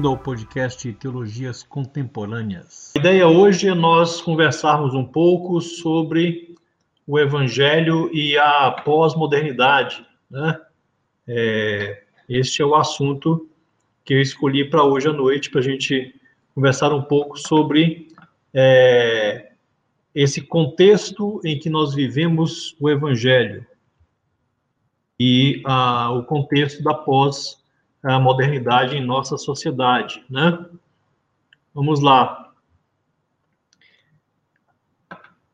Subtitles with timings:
[0.00, 2.90] bem-vindo ao podcast Teologias Contemporâneas.
[2.96, 6.54] A ideia hoje é nós conversarmos um pouco sobre
[7.06, 10.06] o Evangelho e a pós-modernidade.
[10.30, 10.58] Né?
[11.28, 13.46] É, este é o assunto
[14.02, 16.14] que eu escolhi para hoje à noite, para a gente
[16.54, 18.08] conversar um pouco sobre
[18.54, 19.50] é,
[20.14, 23.66] esse contexto em que nós vivemos o Evangelho
[25.18, 27.59] e ah, o contexto da pós
[28.02, 30.58] a modernidade em nossa sociedade, né?
[31.74, 32.52] Vamos lá.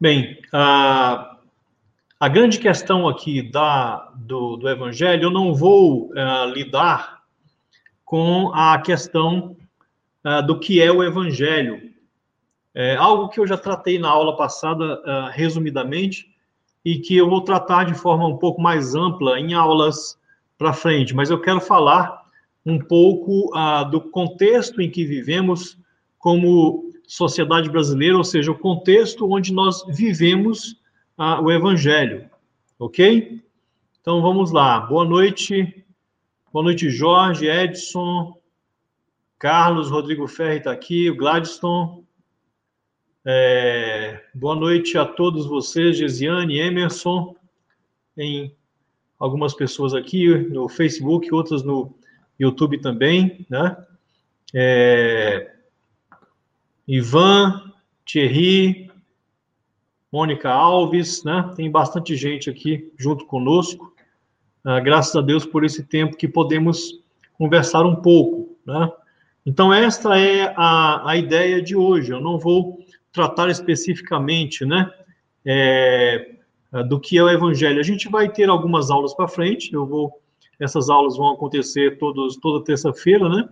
[0.01, 1.39] Bem, a,
[2.21, 7.23] a grande questão aqui da, do, do Evangelho, eu não vou uh, lidar
[8.05, 9.57] com a questão
[10.25, 11.93] uh, do que é o Evangelho.
[12.75, 16.31] É algo que eu já tratei na aula passada, uh, resumidamente,
[16.85, 20.19] e que eu vou tratar de forma um pouco mais ampla em aulas
[20.57, 22.26] para frente, mas eu quero falar
[22.67, 25.79] um pouco ah, do contexto em que vivemos
[26.19, 30.77] como sociedade brasileira, ou seja, o contexto onde nós vivemos
[31.17, 32.29] ah, o Evangelho,
[32.77, 33.41] ok?
[34.01, 34.81] Então vamos lá.
[34.81, 35.87] Boa noite,
[36.53, 38.37] boa noite, Jorge, Edson,
[39.39, 42.05] Carlos, Rodrigo Ferri está aqui, o Gladstone.
[43.25, 47.35] É, boa noite a todos vocês, Gesiane, Emerson,
[48.15, 48.57] tem
[49.19, 51.95] algumas pessoas aqui no Facebook, outras no
[52.39, 53.77] YouTube também, né?
[54.55, 55.53] É,
[56.87, 57.73] Ivan,
[58.05, 58.91] Thierry,
[60.13, 61.53] Mônica Alves, né?
[61.57, 63.95] Tem bastante gente aqui junto conosco.
[64.65, 67.03] Ah, graças a Deus por esse tempo que podemos
[67.39, 68.91] conversar um pouco, né?
[69.45, 72.11] Então, esta é a, a ideia de hoje.
[72.11, 72.79] Eu não vou
[73.13, 74.91] tratar especificamente, né?
[75.45, 76.37] É,
[76.89, 77.79] do que é o Evangelho.
[77.79, 80.21] A gente vai ter algumas aulas para frente, eu vou
[80.61, 83.49] essas aulas vão acontecer todos, toda terça-feira, né?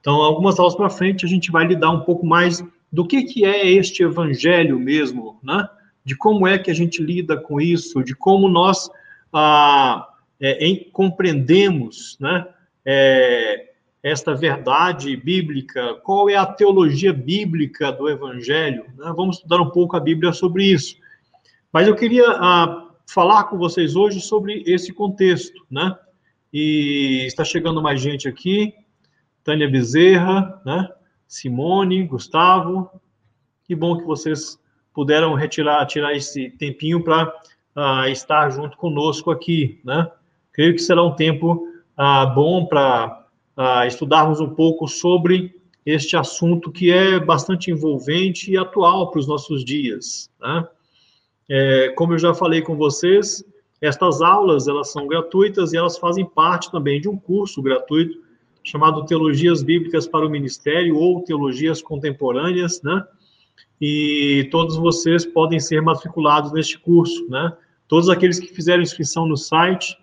[0.00, 3.44] Então, algumas aulas para frente, a gente vai lidar um pouco mais do que, que
[3.44, 5.68] é este evangelho mesmo, né?
[6.04, 8.88] De como é que a gente lida com isso, de como nós
[9.32, 10.08] ah,
[10.40, 12.46] é, em, compreendemos, né?
[12.84, 13.70] É,
[14.02, 19.12] esta verdade bíblica, qual é a teologia bíblica do evangelho, né?
[19.16, 20.96] Vamos estudar um pouco a Bíblia sobre isso.
[21.72, 25.92] Mas eu queria ah, falar com vocês hoje sobre esse contexto, né?
[26.58, 28.72] E está chegando mais gente aqui.
[29.44, 30.88] Tânia Bezerra, né?
[31.28, 32.90] Simone, Gustavo.
[33.66, 34.58] Que bom que vocês
[34.94, 37.32] puderam retirar, tirar esse tempinho para uh,
[37.76, 40.10] ah, estar junto conosco aqui, né?
[40.50, 41.68] Creio que será um tempo
[41.98, 48.56] uh, bom para uh, estudarmos um pouco sobre este assunto que é bastante envolvente e
[48.56, 50.66] atual para os nossos dias, né?
[51.50, 53.44] É, como eu já falei com vocês,
[53.80, 58.18] estas aulas, elas são gratuitas e elas fazem parte também de um curso gratuito
[58.64, 63.04] chamado Teologias Bíblicas para o Ministério ou Teologias Contemporâneas, né?
[63.80, 67.52] E todos vocês podem ser matriculados neste curso, né?
[67.86, 69.96] Todos aqueles que fizeram inscrição no site,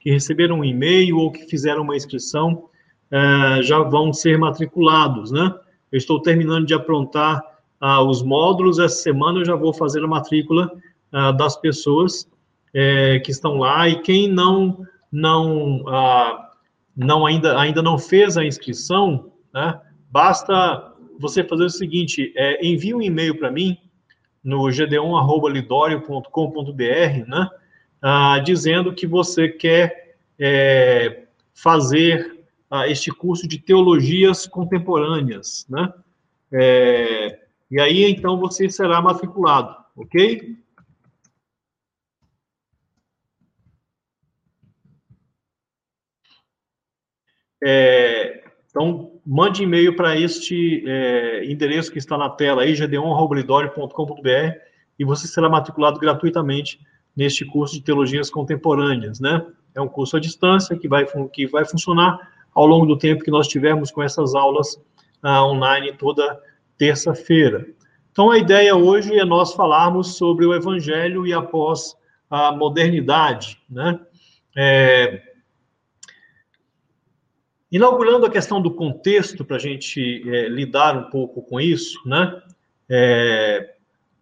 [0.00, 2.70] que receberam um e-mail ou que fizeram uma inscrição,
[3.10, 5.54] eh, já vão ser matriculados, né?
[5.92, 7.42] Eu estou terminando de aprontar
[7.80, 10.70] ah, os módulos, essa semana eu já vou fazer a matrícula
[11.12, 12.26] ah, das pessoas
[12.78, 16.50] é, que estão lá e quem não não ah,
[16.94, 22.94] não ainda ainda não fez a inscrição, né, basta você fazer o seguinte: é, envie
[22.94, 23.78] um e-mail para mim
[24.44, 27.48] no gd1@lidorio.com.br, né,
[28.02, 31.22] ah, dizendo que você quer é,
[31.54, 35.90] fazer ah, este curso de teologias contemporâneas, né?
[36.52, 37.38] É,
[37.70, 40.58] e aí então você será matriculado, ok?
[47.64, 54.58] É, então, mande e-mail para este é, endereço que está na tela aí, gd1.com.br,
[54.98, 56.80] e você será matriculado gratuitamente
[57.16, 59.46] neste curso de teologias contemporâneas, né?
[59.74, 63.30] É um curso à distância que vai, que vai funcionar ao longo do tempo que
[63.30, 64.80] nós tivermos com essas aulas
[65.22, 66.40] ah, online toda
[66.78, 67.66] terça-feira.
[68.12, 71.94] Então, a ideia hoje é nós falarmos sobre o Evangelho e após
[72.30, 74.00] a modernidade, né?
[74.56, 75.22] É,
[77.76, 82.40] Inaugurando a questão do contexto, para a gente é, lidar um pouco com isso, né?
[82.88, 83.74] É,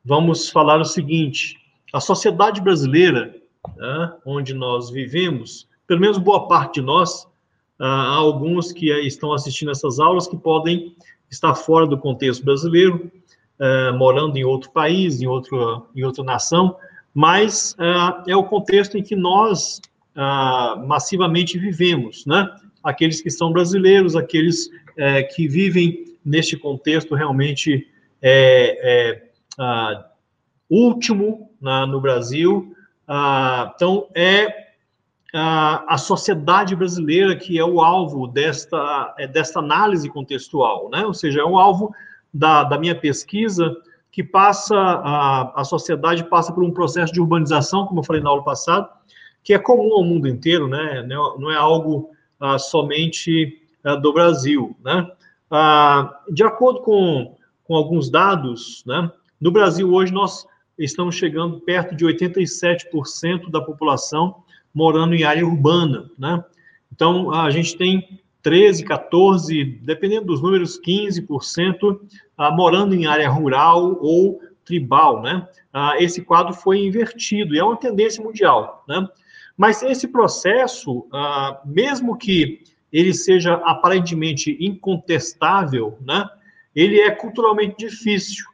[0.04, 1.56] vamos falar o seguinte:
[1.92, 3.32] a sociedade brasileira,
[3.76, 7.28] né, onde nós vivemos, pelo menos boa parte de nós,
[7.78, 10.96] há alguns que estão assistindo essas aulas que podem
[11.30, 13.08] estar fora do contexto brasileiro,
[13.96, 16.76] morando em outro país, em, outro, em outra nação,
[17.14, 17.76] mas
[18.26, 19.80] é, o contexto em que nós
[20.84, 22.52] massivamente vivemos, né?
[22.84, 27.88] Aqueles que são brasileiros, aqueles é, que vivem neste contexto realmente
[28.22, 29.22] é,
[29.58, 30.06] ah,
[30.70, 32.74] último na, no Brasil.
[33.06, 34.64] Ah, então, é
[35.34, 41.04] ah, a sociedade brasileira que é o alvo desta, é, desta análise contextual, né?
[41.04, 41.94] ou seja, é o alvo
[42.32, 43.74] da, da minha pesquisa
[44.10, 48.30] que passa, a, a sociedade passa por um processo de urbanização, como eu falei na
[48.30, 48.88] aula passada,
[49.42, 51.04] que é comum ao mundo inteiro, né?
[51.06, 54.76] não é, é algo ah, somente ah, do Brasil.
[54.84, 55.10] Né?
[55.50, 59.10] Ah, de acordo com, com alguns dados, né,
[59.40, 60.46] no Brasil hoje nós
[60.78, 64.42] estamos chegando perto de 87% da população
[64.72, 66.10] morando em área urbana.
[66.18, 66.42] Né?
[66.92, 71.98] Então, a gente tem 13, 14, dependendo dos números, 15%
[72.36, 75.46] ah, morando em área rural ou tribal, né?
[75.72, 79.06] Ah, esse quadro foi invertido e é uma tendência mundial, né?
[79.56, 82.62] Mas esse processo, ah, mesmo que
[82.92, 86.28] ele seja aparentemente incontestável, né?
[86.74, 88.44] Ele é culturalmente difícil.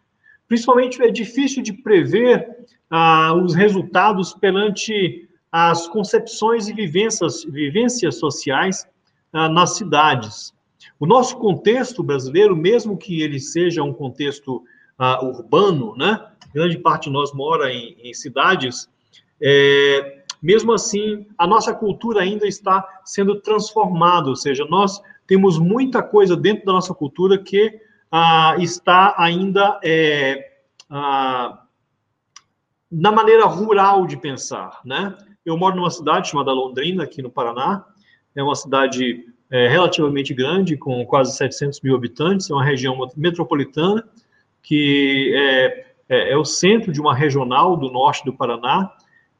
[0.46, 8.86] Principalmente é difícil de prever ah, os resultados perante as concepções e vivências, vivências sociais
[9.32, 10.54] ah, nas cidades.
[10.98, 14.62] O nosso contexto brasileiro, mesmo que ele seja um contexto
[15.22, 16.26] urbano, né?
[16.54, 18.86] Grande parte de nós mora em, em cidades.
[19.40, 26.02] É, mesmo assim, a nossa cultura ainda está sendo transformada, ou seja, nós temos muita
[26.02, 30.52] coisa dentro da nossa cultura que ah, está ainda é,
[30.88, 31.62] ah,
[32.90, 35.16] na maneira rural de pensar, né?
[35.44, 37.84] Eu moro numa cidade chamada Londrina, aqui no Paraná,
[38.34, 44.04] é uma cidade é, relativamente grande, com quase 700 mil habitantes, é uma região metropolitana,
[44.62, 48.92] que é, é, é o centro de uma regional do norte do Paraná,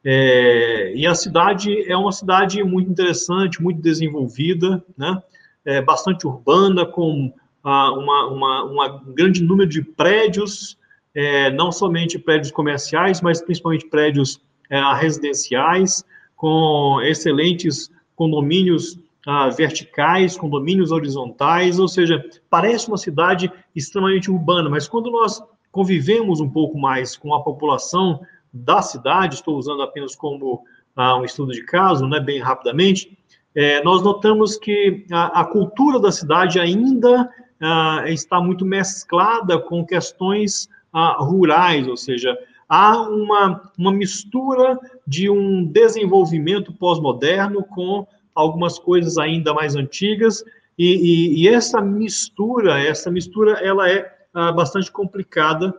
[0.03, 5.21] é, e a cidade é uma cidade muito interessante, muito desenvolvida, né?
[5.63, 7.31] É bastante urbana, com
[7.63, 10.77] ah, uma, uma, um grande número de prédios,
[11.13, 16.03] é, não somente prédios comerciais, mas principalmente prédios é, residenciais,
[16.35, 24.87] com excelentes condomínios ah, verticais, condomínios horizontais, ou seja, parece uma cidade extremamente urbana, mas
[24.87, 28.19] quando nós convivemos um pouco mais com a população
[28.53, 30.63] da cidade, estou usando apenas como
[30.95, 33.17] ah, um estudo de caso, né, bem rapidamente,
[33.55, 39.85] é, nós notamos que a, a, cultura da cidade ainda ah, está muito mesclada com
[39.85, 42.37] questões ah, rurais, ou seja,
[42.67, 50.43] há uma, uma mistura de um desenvolvimento pós-moderno com algumas coisas ainda mais antigas,
[50.77, 55.73] e, e, e, essa mistura, essa mistura, ela é ah, bastante complicada,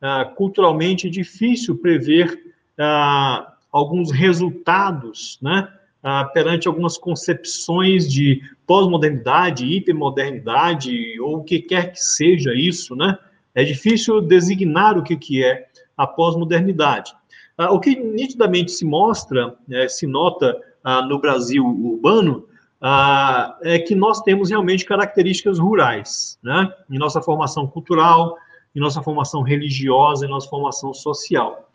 [0.00, 2.38] ah, culturalmente difícil prever
[2.78, 5.68] ah, alguns resultados, né,
[6.02, 13.18] ah, perante algumas concepções de pós-modernidade, hipermodernidade, ou o que quer que seja isso, né,
[13.54, 15.66] é difícil designar o que, que é
[15.96, 17.12] a pós-modernidade.
[17.56, 22.46] Ah, o que nitidamente se mostra, é, se nota ah, no Brasil urbano,
[22.80, 26.72] ah, é que nós temos realmente características rurais, né?
[26.88, 28.36] Em nossa formação cultural,
[28.78, 31.68] em nossa formação religiosa, em nossa formação social.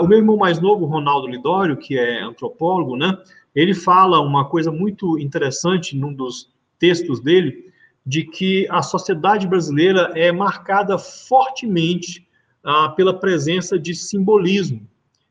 [0.00, 3.16] o meu irmão mais novo, Ronaldo Lidório, que é antropólogo, né?
[3.54, 7.72] Ele fala uma coisa muito interessante num dos textos dele,
[8.06, 12.26] de que a sociedade brasileira é marcada fortemente
[12.64, 14.86] ah, pela presença de simbolismo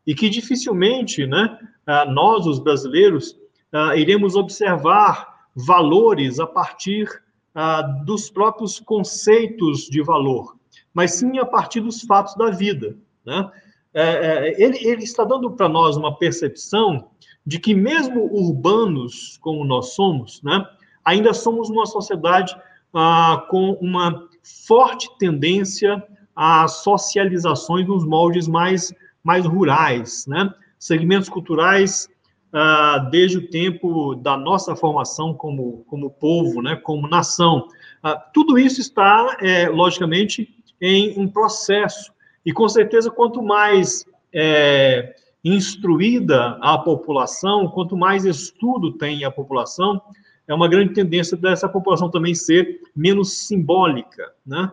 [0.06, 3.38] e que dificilmente, né, ah, nós, os brasileiros,
[3.72, 7.08] ah, iremos observar valores a partir
[7.54, 10.56] ah, dos próprios conceitos de valor,
[10.93, 13.50] mas sim a partir dos fatos da vida, né?
[13.93, 17.10] É, é, ele, ele está dando para nós uma percepção
[17.46, 20.63] de que mesmo urbanos como nós somos, né,
[21.03, 22.55] ainda somos uma sociedade
[22.93, 24.27] ah, com uma
[24.67, 26.03] forte tendência
[26.36, 28.93] a socializações nos moldes mais,
[29.24, 30.53] mais rurais, né?
[30.77, 32.08] Segmentos culturais
[32.53, 36.75] ah, desde o tempo da nossa formação como, como povo, né?
[36.77, 37.67] Como nação.
[38.01, 42.12] Ah, tudo isso está, é, logicamente, em um processo.
[42.46, 50.02] E, com certeza, quanto mais é, instruída a população, quanto mais estudo tem a população,
[50.48, 54.72] é uma grande tendência dessa população também ser menos simbólica, né?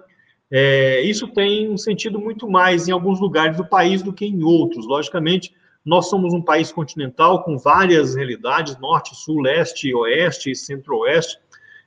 [0.51, 4.45] É, isso tem um sentido muito mais em alguns lugares do país do que em
[4.45, 4.87] outros.
[4.87, 5.53] Logicamente,
[5.85, 11.39] nós somos um país continental com várias realidades, norte, sul, leste, oeste, centro-oeste.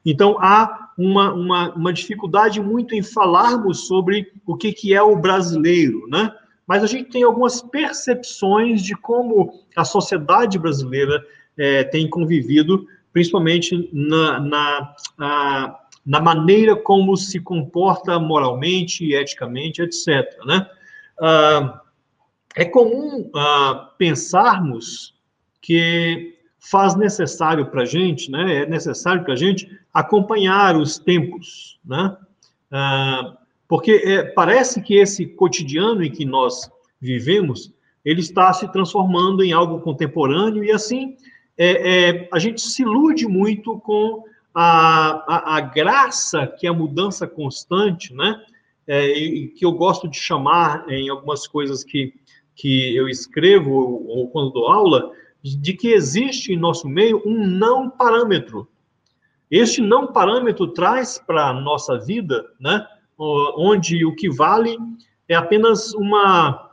[0.06, 5.16] Então, há uma, uma, uma, dificuldade muito em falarmos sobre o que, que é o
[5.16, 6.32] brasileiro, né?
[6.68, 11.26] Mas a gente tem algumas percepções de como a sociedade brasileira
[11.58, 20.26] é, tem convivido principalmente na, na, a, na maneira como se comporta moralmente eticamente, etc.
[20.46, 20.70] Né?
[21.20, 21.82] Ah,
[22.56, 25.16] é comum ah, pensarmos
[25.62, 31.80] que faz necessário para a gente, né, é necessário para a gente acompanhar os tempos,
[31.86, 32.16] né,
[32.72, 33.38] ah,
[33.68, 37.74] porque é, parece que esse cotidiano em que nós vivemos,
[38.04, 41.16] ele está se transformando em algo contemporâneo e assim
[41.58, 44.24] é, é, a gente se ilude muito com
[44.54, 48.42] a, a, a, graça que a mudança constante, né,
[48.88, 49.14] é,
[49.56, 52.14] que eu gosto de chamar em algumas coisas que,
[52.56, 55.12] que eu escrevo ou, ou quando dou aula,
[55.44, 58.68] de que existe em nosso meio um não parâmetro.
[59.50, 62.86] Este não parâmetro traz para a nossa vida, né,
[63.18, 64.78] onde o que vale
[65.28, 66.70] é apenas uma,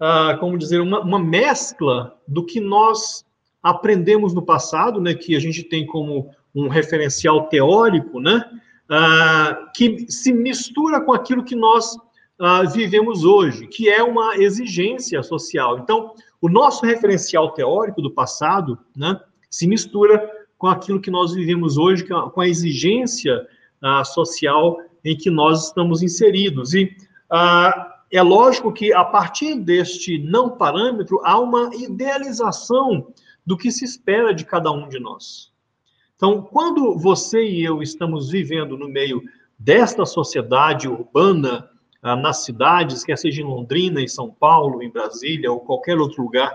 [0.00, 3.24] uh, como dizer, uma, uma, mescla do que nós
[3.62, 8.44] aprendemos no passado, né, que a gente tem como um referencial teórico, né,
[8.90, 15.22] uh, que se mistura com aquilo que nós uh, vivemos hoje, que é uma exigência
[15.22, 15.78] social.
[15.78, 19.20] Então, o nosso referencial teórico do passado né,
[19.50, 23.46] se mistura com aquilo que nós vivemos hoje, com a exigência
[23.82, 26.74] uh, social em que nós estamos inseridos.
[26.74, 26.84] E
[27.32, 33.12] uh, é lógico que, a partir deste não parâmetro, há uma idealização
[33.44, 35.50] do que se espera de cada um de nós.
[36.16, 39.22] Então, quando você e eu estamos vivendo no meio
[39.58, 41.69] desta sociedade urbana
[42.02, 46.22] ah, nas cidades, quer seja em Londrina, em São Paulo, em Brasília ou qualquer outro
[46.22, 46.50] lugar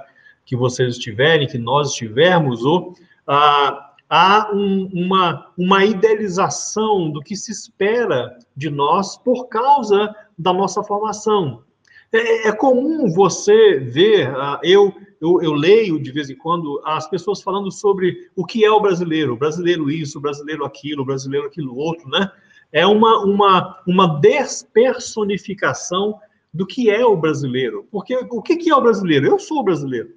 [0.46, 2.94] que vocês estiverem, que nós estivermos, ou
[3.28, 10.54] ah, há um, uma, uma idealização do que se espera de nós por causa da
[10.54, 11.64] nossa formação.
[12.12, 17.10] É, é comum você ver, ah, eu, eu, eu, leio de vez em quando as
[17.10, 22.08] pessoas falando sobre o que é o brasileiro, brasileiro isso, brasileiro aquilo, brasileiro aquilo outro,
[22.10, 22.32] né?
[22.76, 26.20] É uma, uma, uma despersonificação
[26.54, 27.88] do que é o brasileiro.
[27.90, 29.28] Porque o que, que é o brasileiro?
[29.28, 30.10] Eu sou brasileiro.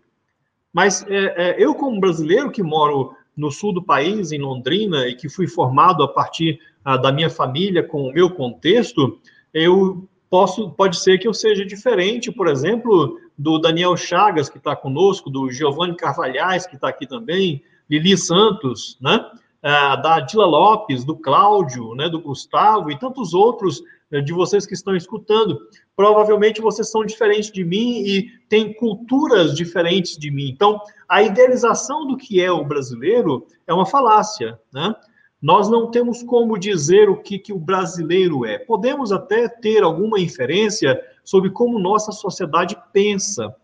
[0.72, 5.14] Mas é, é, eu, como brasileiro que moro no sul do país, em Londrina, e
[5.14, 9.20] que fui formado a partir ah, da minha família, com o meu contexto,
[9.54, 14.74] eu posso, pode ser que eu seja diferente, por exemplo, do Daniel Chagas, que está
[14.74, 19.24] conosco, do Giovanni Carvalhais, que está aqui também, Lili Santos, né?
[19.62, 24.64] É, da Dila Lopes, do Cláudio, né, do Gustavo e tantos outros né, de vocês
[24.64, 25.58] que estão escutando.
[25.96, 30.48] Provavelmente vocês são diferentes de mim e têm culturas diferentes de mim.
[30.48, 34.94] Então, a idealização do que é o brasileiro é uma falácia, né?
[35.40, 38.58] Nós não temos como dizer o que, que o brasileiro é.
[38.58, 43.54] Podemos até ter alguma inferência sobre como nossa sociedade pensa,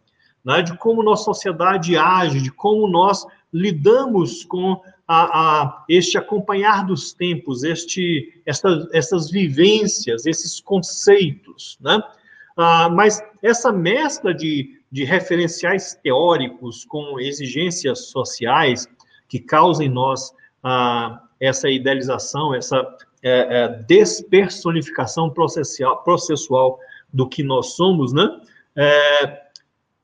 [0.45, 0.63] né?
[0.63, 7.13] de como nossa sociedade age, de como nós lidamos com a, a este acompanhar dos
[7.13, 12.03] tempos, este, esta, essas vivências, esses conceitos, né?
[12.57, 18.89] Ah, mas essa mescla de, de referenciais teóricos com exigências sociais
[19.29, 20.33] que causam em nós
[20.63, 26.79] ah, essa idealização, essa é, é, despersonificação processual, processual
[27.13, 28.29] do que nós somos, né?
[28.77, 29.44] É,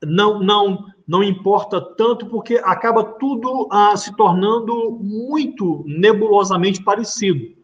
[0.03, 7.55] não, não, não importa tanto, porque acaba tudo ah, se tornando muito nebulosamente parecido.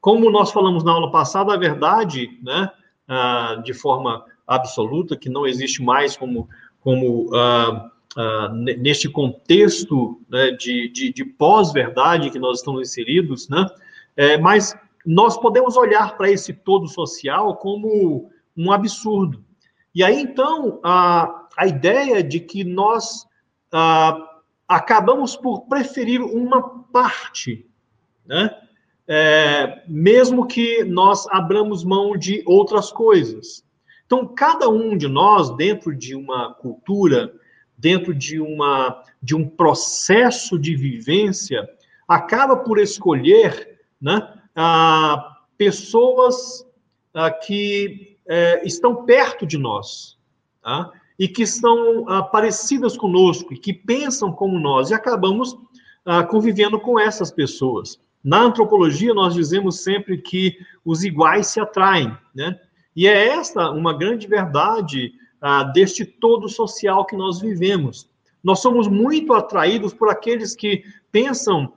[0.00, 2.70] Como nós falamos na aula passada, a verdade, né,
[3.06, 6.48] ah, de forma absoluta, que não existe mais como,
[6.80, 13.66] como ah, ah neste contexto né, de, de, de pós-verdade que nós estamos inseridos, né,
[14.16, 14.76] é, mas
[15.06, 19.44] nós podemos olhar para esse todo social como um absurdo.
[19.94, 23.26] E aí, então, a, a ideia de que nós
[23.72, 27.66] ah, acabamos por preferir uma parte,
[28.26, 28.58] né?
[29.08, 33.64] É, mesmo que nós abramos mão de outras coisas.
[34.06, 37.34] Então, cada um de nós, dentro de uma cultura,
[37.76, 41.68] dentro de, uma, de um processo de vivência,
[42.06, 44.22] acaba por escolher né,
[44.54, 46.64] ah, pessoas
[47.12, 50.16] ah, que é, estão perto de nós.
[50.62, 50.92] Tá?
[51.18, 55.56] E que são ah, parecidas conosco e que pensam como nós, e acabamos
[56.04, 58.00] ah, convivendo com essas pessoas.
[58.24, 62.58] Na antropologia, nós dizemos sempre que os iguais se atraem, né?
[62.94, 68.08] E é esta uma grande verdade ah, deste todo social que nós vivemos.
[68.42, 71.72] Nós somos muito atraídos por aqueles que pensam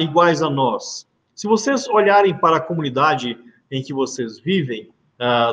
[0.00, 1.08] iguais a nós.
[1.34, 3.38] Se vocês olharem para a comunidade
[3.70, 4.90] em que vocês vivem,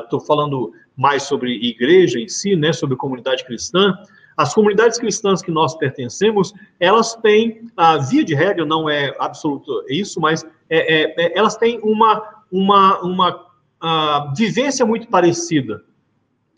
[0.03, 3.93] estou falando mais sobre igreja em si, né, sobre comunidade cristã,
[4.37, 9.83] As comunidades cristãs que nós pertencemos, elas têm, a via de regra, não é absoluto
[9.89, 15.83] isso, mas é, é, é, elas têm uma, uma, uma vivência muito parecida.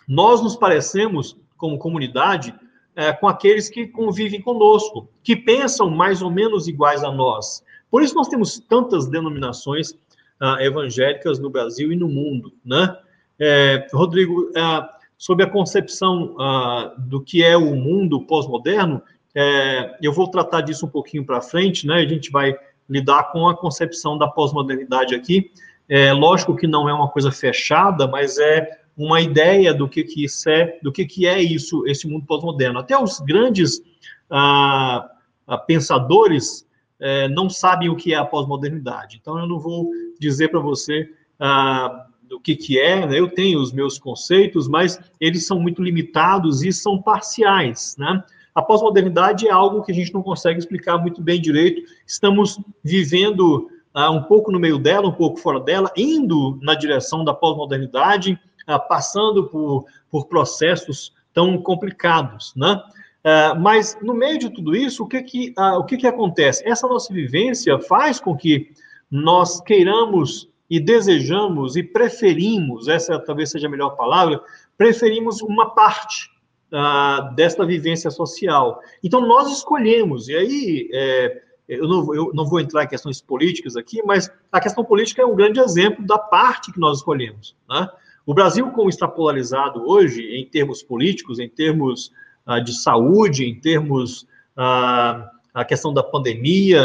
[0.05, 2.53] Nós nos parecemos, como comunidade,
[2.97, 7.63] é, com aqueles que convivem conosco, que pensam mais ou menos iguais a nós.
[7.89, 9.97] Por isso nós temos tantas denominações
[10.41, 12.95] ah, evangélicas no Brasil e no mundo, né?
[13.39, 19.01] É, Rodrigo, ah, sobre a concepção ah, do que é o mundo pós-moderno,
[19.35, 21.95] é, eu vou tratar disso um pouquinho para frente, né?
[21.95, 22.55] A gente vai
[22.89, 25.51] lidar com a concepção da pós-modernidade aqui.
[25.87, 28.67] É lógico que não é uma coisa fechada, mas é
[28.97, 32.79] uma ideia do que, que isso é, do que, que é isso, esse mundo pós-moderno.
[32.79, 33.81] Até os grandes
[34.29, 35.09] ah,
[35.47, 36.67] ah, pensadores
[36.99, 39.17] eh, não sabem o que é a pós-modernidade.
[39.21, 43.19] Então, eu não vou dizer para você ah, do que, que é, né?
[43.19, 48.23] eu tenho os meus conceitos, mas eles são muito limitados e são parciais, né?
[48.53, 51.81] A pós-modernidade é algo que a gente não consegue explicar muito bem direito.
[52.05, 57.23] Estamos vivendo ah, um pouco no meio dela, um pouco fora dela, indo na direção
[57.23, 62.81] da pós-modernidade, ah, passando por, por processos tão complicados, né?
[63.23, 66.67] Ah, mas no meio de tudo isso, o que que, ah, o que que acontece?
[66.67, 68.71] Essa nossa vivência faz com que
[69.09, 74.41] nós queiramos e desejamos e preferimos, essa talvez seja a melhor palavra,
[74.77, 76.29] preferimos uma parte
[76.71, 78.79] uh, desta vivência social.
[79.03, 83.75] Então, nós escolhemos, e aí é, eu, não, eu não vou entrar em questões políticas
[83.75, 87.55] aqui, mas a questão política é um grande exemplo da parte que nós escolhemos.
[87.69, 87.87] Né?
[88.25, 92.11] O Brasil, como está polarizado hoje, em termos políticos, em termos
[92.47, 94.23] uh, de saúde, em termos
[94.57, 96.83] uh, a questão da pandemia,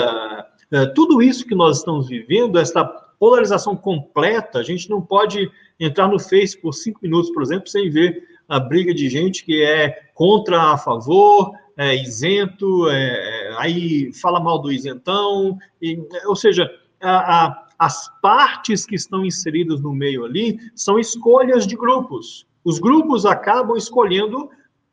[0.73, 6.09] uh, tudo isso que nós estamos vivendo, essa polarização completa, a gente não pode entrar
[6.09, 10.09] no Face por cinco minutos, por exemplo, sem ver a briga de gente que é
[10.14, 17.46] contra, a favor, é isento, é, aí fala mal do isentão, e, ou seja, a,
[17.46, 22.46] a as partes que estão inseridas no meio ali são escolhas de grupos.
[22.64, 24.48] Os grupos acabam escolhendo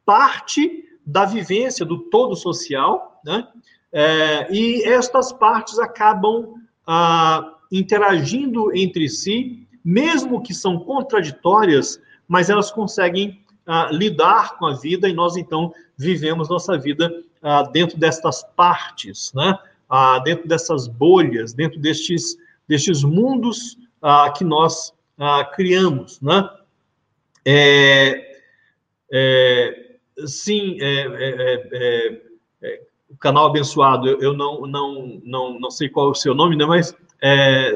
[0.06, 3.48] parte da vivência do todo social, né?
[3.94, 6.56] É, e estas partes acabam
[6.88, 14.74] ah, interagindo entre si, mesmo que são contraditórias, mas elas conseguem ah, lidar com a
[14.74, 19.58] vida e nós então vivemos nossa vida ah, dentro destas partes, né?
[19.90, 26.50] Ah, dentro dessas bolhas, dentro destes destes mundos ah, que nós ah, criamos, né?
[27.46, 28.40] É,
[29.12, 32.22] é, sim, é, é, é,
[32.62, 36.34] é o canal abençoado, eu, eu, não, não, não, não sei qual é o seu
[36.34, 36.96] nome, né, mas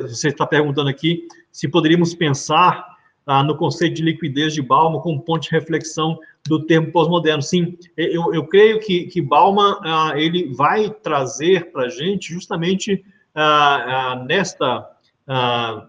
[0.04, 5.22] você está perguntando aqui se poderíamos pensar ah, no conceito de liquidez de Bauman como
[5.22, 7.42] ponto de reflexão do termo pós-moderno.
[7.42, 13.04] Sim, eu, eu creio que, que Bauman ah, ele vai trazer para a gente justamente
[13.34, 14.92] ah, ah, nesta
[15.28, 15.88] ah,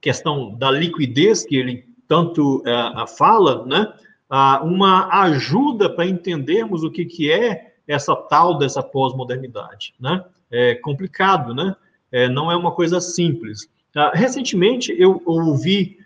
[0.00, 3.92] questão da liquidez que ele tanto ah, fala, né,
[4.28, 10.24] ah, uma ajuda para entendermos o que, que é essa tal dessa pós-modernidade, né?
[10.50, 11.74] É complicado, né?
[12.14, 13.68] É, não é uma coisa simples.
[14.12, 15.98] recentemente eu ouvi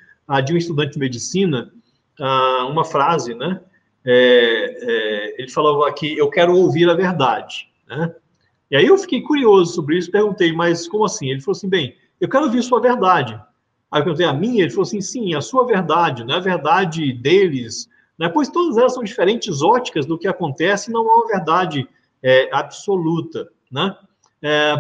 [0.43, 1.71] de um estudante de medicina
[2.71, 3.61] uma frase, né?
[4.03, 8.15] É, é, ele falou aqui: eu quero ouvir a verdade, né?
[8.71, 11.29] E aí eu fiquei curioso sobre isso, perguntei, mas como assim?
[11.29, 13.35] Ele falou assim, bem, eu quero ouvir sua verdade.
[13.91, 14.63] Aí eu perguntei, a minha?
[14.63, 18.29] Ele falou assim, sim, a sua verdade, não é a verdade deles, né?
[18.29, 21.89] pois todas elas são diferentes óticas do que acontece, não é uma verdade
[22.23, 23.97] é, absoluta, né?
[24.43, 24.75] É,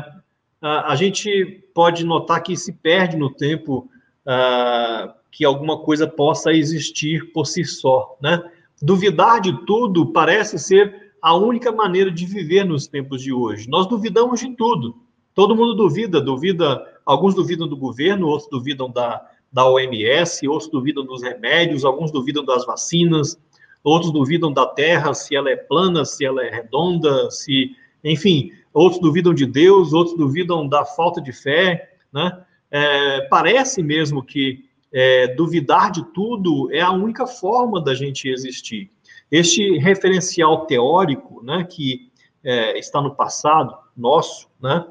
[0.61, 3.89] a, a, gente pode notar que se perde no tempo
[4.27, 8.43] uh, que alguma coisa possa existir por si só, né?
[8.81, 13.69] Duvidar de tudo parece ser a única maneira de viver nos tempos de hoje.
[13.69, 14.97] Nós duvidamos de tudo.
[15.35, 21.05] Todo mundo duvida, duvida, alguns duvidam do governo, outros duvidam da, da OMS, outros duvidam
[21.05, 23.39] dos remédios, alguns duvidam das vacinas,
[23.83, 27.71] outros duvidam da Terra, se ela é plana, se ela é redonda, se,
[28.03, 32.45] enfim, outros duvidam de Deus, outros duvidam da falta de fé, né?
[32.71, 38.91] É, parece mesmo que é, duvidar de tudo é a única forma da gente existir.
[39.31, 42.11] Este referencial teórico, né, que
[42.43, 44.87] é, está no passado nosso, né,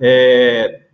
[0.00, 0.86] é,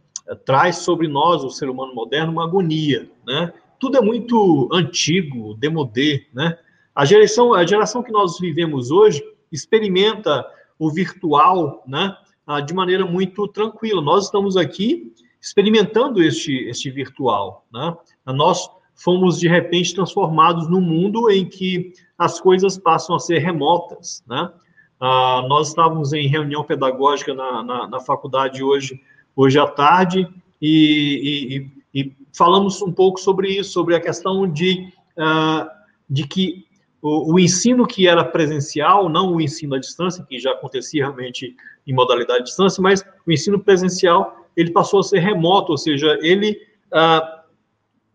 [0.44, 3.52] traz sobre nós, o ser humano moderno, uma agonia, né?
[3.78, 6.56] Tudo é muito antigo, demodê, né?
[6.94, 10.46] A geração, a geração que nós vivemos hoje experimenta
[10.78, 12.16] o virtual, né,
[12.52, 14.02] ah, de maneira muito tranquila.
[14.02, 17.96] Nós estamos aqui experimentando este, este virtual, né?
[18.26, 24.22] Nós fomos de repente transformados num mundo em que as coisas passam a ser remotas,
[24.26, 24.52] né?
[25.00, 29.00] Ah, nós estávamos em reunião pedagógica na, na, na faculdade hoje,
[29.34, 30.28] hoje à tarde
[30.60, 35.68] e, e, e, falamos um pouco sobre isso, sobre a questão de, ah,
[36.08, 36.66] de que
[37.02, 41.56] o, o, ensino que era presencial, não o ensino à distância, que já acontecia realmente
[41.84, 46.16] em modalidade de distância, mas o ensino presencial, ele passou a ser remoto, ou seja,
[46.22, 46.56] ele
[46.92, 47.42] ah,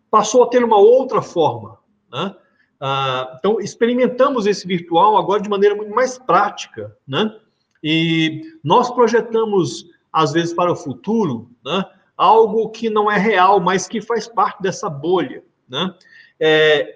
[0.09, 1.77] passou a ter uma outra forma,
[2.11, 2.33] né?
[2.79, 7.35] Ah, então, experimentamos esse virtual agora de maneira muito mais prática, né?
[7.83, 11.83] E nós projetamos, às vezes, para o futuro, né?
[12.15, 15.93] Algo que não é real, mas que faz parte dessa bolha, né?
[16.39, 16.95] É,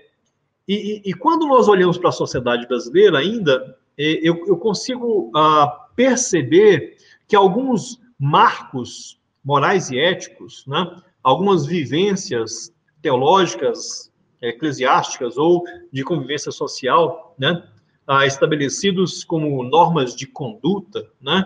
[0.76, 5.88] e, e, quando nós olhamos para a sociedade brasileira ainda, é, eu, eu consigo ah,
[5.96, 10.96] perceber que alguns marcos morais e éticos, né?
[11.24, 17.64] Algumas vivências teológicas eclesiásticas ou de convivência social, né,
[18.08, 21.46] ah, estabelecidos como normas de conduta, né,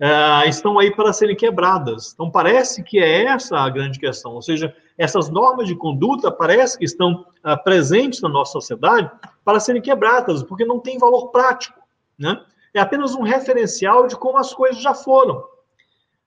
[0.00, 2.12] ah, estão aí para serem quebradas.
[2.14, 6.76] Então, parece que é essa a grande questão, ou seja, essas normas de conduta parece
[6.76, 9.10] que estão ah, presentes na nossa sociedade
[9.42, 11.80] para serem quebradas, porque não tem valor prático,
[12.18, 12.38] né?
[12.74, 15.42] É apenas um referencial de como as coisas já foram.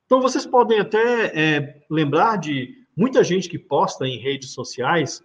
[0.08, 5.24] Então, vocês podem até é, lembrar de muita gente que posta em redes sociais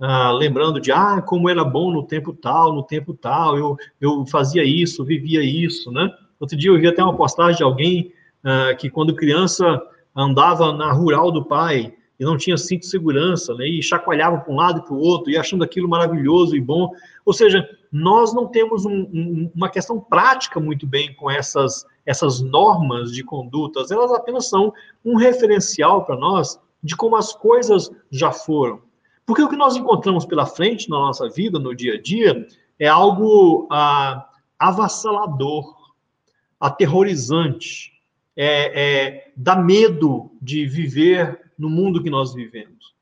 [0.00, 4.26] ah, lembrando de, ah, como era bom no tempo tal, no tempo tal, eu, eu
[4.26, 6.12] fazia isso, vivia isso, né?
[6.40, 9.80] Outro dia eu vi até uma postagem de alguém ah, que quando criança
[10.16, 13.66] andava na rural do pai e não tinha cinto de segurança, né?
[13.66, 16.90] E chacoalhava para um lado e para o outro, e achando aquilo maravilhoso e bom.
[17.24, 22.40] Ou seja, nós não temos um, um, uma questão prática muito bem com essas, essas
[22.40, 24.72] normas de condutas, elas apenas são
[25.04, 28.80] um referencial para nós de como as coisas já foram.
[29.24, 32.46] Porque o que nós encontramos pela frente na nossa vida, no dia a dia,
[32.78, 34.28] é algo ah,
[34.58, 35.76] avassalador,
[36.58, 37.92] aterrorizante,
[38.36, 42.94] é, é, dá medo de viver no mundo que nós vivemos.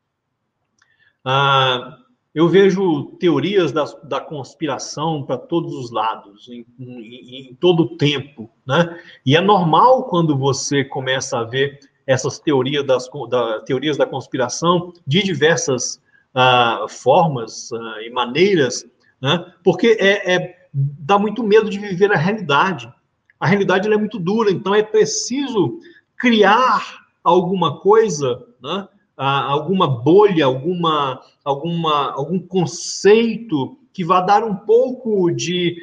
[1.25, 1.99] Ah,
[2.35, 7.97] eu vejo teorias da, da conspiração para todos os lados, em, em, em, todo o
[7.97, 9.01] tempo, né?
[9.25, 14.92] E é normal quando você começa a ver essas teorias das, da, teorias da conspiração
[15.07, 16.01] de diversas
[16.35, 18.87] uh, formas uh, e maneiras,
[19.21, 19.53] né?
[19.64, 22.92] porque é, é, dá muito medo de viver a realidade.
[23.40, 25.81] A realidade é muito dura, então é preciso
[26.16, 28.89] criar alguma coisa, né?
[29.19, 35.77] uh, alguma bolha, alguma, alguma, algum conceito que vá dar um pouco de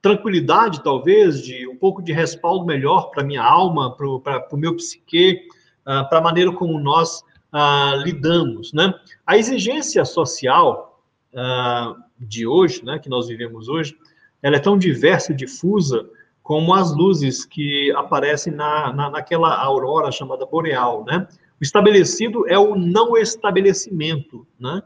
[0.00, 5.40] tranquilidade, talvez, de um pouco de respaldo melhor para minha alma, para o meu psique,
[5.84, 8.94] para a maneira como nós ah, lidamos, né?
[9.26, 11.02] A exigência social
[11.34, 13.96] ah, de hoje, né, que nós vivemos hoje,
[14.42, 16.08] ela é tão diversa e difusa
[16.46, 21.26] como as luzes que aparecem na, na, naquela aurora chamada boreal, né?
[21.60, 24.80] O estabelecido é o não estabelecimento, né?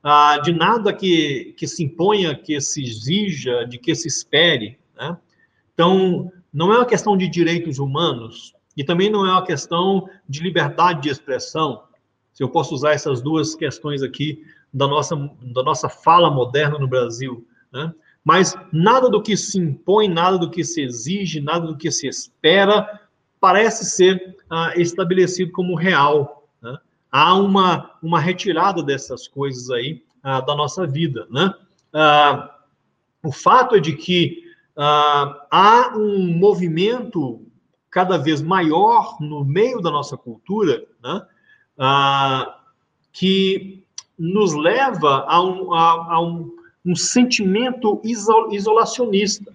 [0.00, 5.18] Ah, de nada que, que se imponha, que se exija, de que se espere, né?
[5.74, 10.40] Então, não é uma questão de direitos humanos e também não é uma questão de
[10.40, 11.82] liberdade de expressão,
[12.32, 16.86] se eu posso usar essas duas questões aqui da nossa, da nossa fala moderna no
[16.86, 17.92] Brasil, né?
[18.24, 22.06] Mas nada do que se impõe, nada do que se exige, nada do que se
[22.06, 23.00] espera
[23.40, 26.46] parece ser ah, estabelecido como real.
[26.62, 26.78] Né?
[27.10, 31.26] Há uma, uma retirada dessas coisas aí ah, da nossa vida.
[31.28, 31.52] Né?
[31.92, 32.54] Ah,
[33.24, 34.44] o fato é de que
[34.76, 37.44] ah, há um movimento
[37.90, 41.26] cada vez maior no meio da nossa cultura, né?
[41.76, 42.60] ah,
[43.12, 43.84] que
[44.18, 46.51] nos leva a um, a, a um,
[46.84, 48.00] um sentimento
[48.50, 49.52] isolacionista.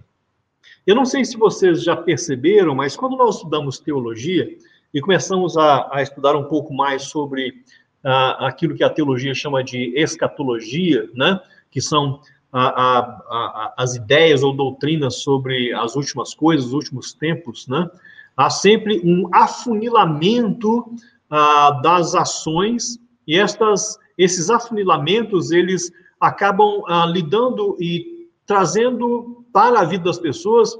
[0.86, 4.48] Eu não sei se vocês já perceberam, mas quando nós estudamos teologia
[4.92, 7.62] e começamos a, a estudar um pouco mais sobre
[8.02, 11.38] ah, aquilo que a teologia chama de escatologia, né,
[11.70, 17.68] que são a, a, as ideias ou doutrinas sobre as últimas coisas, os últimos tempos,
[17.68, 17.90] né,
[18.34, 20.90] há sempre um afunilamento
[21.28, 29.84] ah, das ações e estas, esses afunilamentos eles acabam ah, lidando e trazendo para a
[29.84, 30.74] vida das pessoas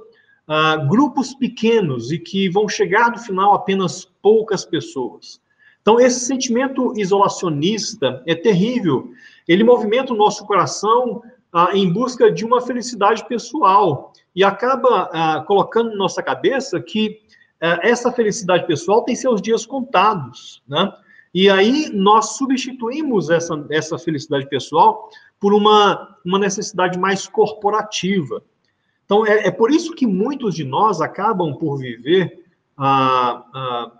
[0.46, 5.40] ah, grupos pequenos e que vão chegar no final apenas poucas pessoas.
[5.82, 9.10] Então esse sentimento isolacionista é terrível.
[9.46, 11.22] Ele movimenta o nosso coração
[11.52, 17.20] ah, em busca de uma felicidade pessoal e acaba ah, colocando na nossa cabeça que
[17.60, 20.92] é, essa felicidade pessoal tem seus dias contados, né?
[21.34, 28.42] E aí nós substituímos essa, essa felicidade pessoal por uma, uma necessidade mais corporativa.
[29.04, 32.44] Então, é, é por isso que muitos de nós acabam por viver
[32.76, 33.92] ah, ah,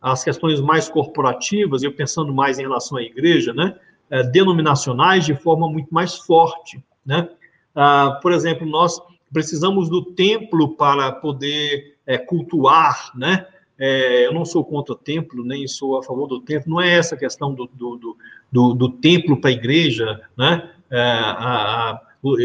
[0.00, 3.76] as questões mais corporativas, eu pensando mais em relação à igreja, né,
[4.10, 7.28] é, denominacionais de forma muito mais forte, né?
[7.74, 9.00] Ah, por exemplo, nós
[9.32, 13.46] precisamos do templo para poder é, cultuar, né?
[13.78, 16.92] É, eu não sou contra o templo, nem sou a favor do templo, não é
[16.94, 18.16] essa a questão do, do,
[18.52, 20.71] do, do templo para a igreja, né?
[20.92, 22.00] É, a, a,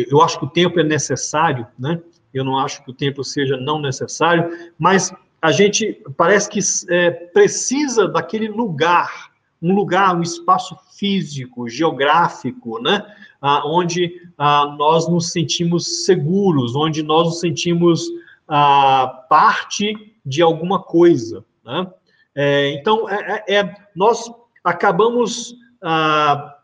[0.09, 1.99] eu acho que o templo é necessário, né?
[2.33, 7.11] Eu não acho que o templo seja não necessário, mas a gente parece que é,
[7.11, 9.31] precisa daquele lugar,
[9.61, 13.05] um lugar, um espaço físico, geográfico, né?
[13.41, 18.07] Ah, onde ah, nós nos sentimos seguros, onde nós nos sentimos
[18.47, 21.87] ah, parte de alguma coisa, né?
[22.33, 24.31] É, então, é, é, é nós
[24.63, 26.56] acabamos ah,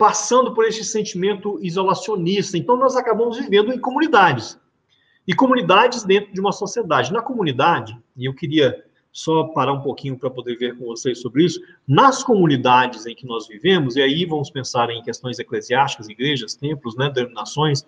[0.00, 2.56] passando por esse sentimento isolacionista.
[2.56, 4.58] Então, nós acabamos vivendo em comunidades.
[5.28, 7.12] E comunidades dentro de uma sociedade.
[7.12, 8.82] Na comunidade, e eu queria
[9.12, 13.26] só parar um pouquinho para poder ver com vocês sobre isso, nas comunidades em que
[13.26, 17.84] nós vivemos, e aí vamos pensar em questões eclesiásticas, igrejas, templos, né, denominações,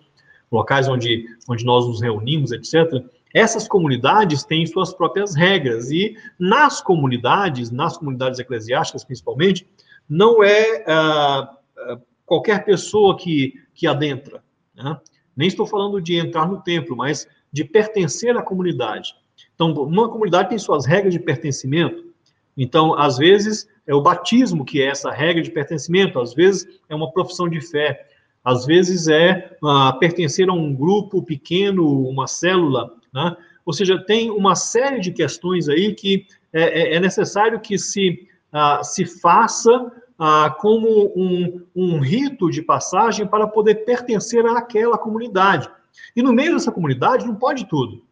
[0.51, 6.79] locais onde, onde nós nos reunimos, etc., essas comunidades têm suas próprias regras, e nas
[6.79, 9.67] comunidades, nas comunidades eclesiásticas principalmente,
[10.07, 11.57] não é ah
[12.33, 14.43] qualquer pessoa que, que adentra.
[14.75, 14.97] Né?
[15.35, 19.13] Nem estou falando de entrar no templo, mas de pertencer à comunidade.
[19.53, 22.11] Então, uma comunidade tem suas regras de pertencimento.
[22.57, 26.95] Então, às vezes, é o batismo que é essa regra de pertencimento, às vezes é
[26.95, 28.07] uma profissão de fé,
[28.43, 33.37] às vezes é uh, pertencer a um grupo pequeno, uma célula, né?
[33.65, 38.27] Ou seja, tem uma série de questões aí que é, é, é necessário que se,
[38.51, 39.91] uh, se faça
[40.25, 45.69] ah, como um, um rito de passagem para poder pertencer àquela comunidade.
[46.15, 48.05] E no meio dessa comunidade não pode tudo.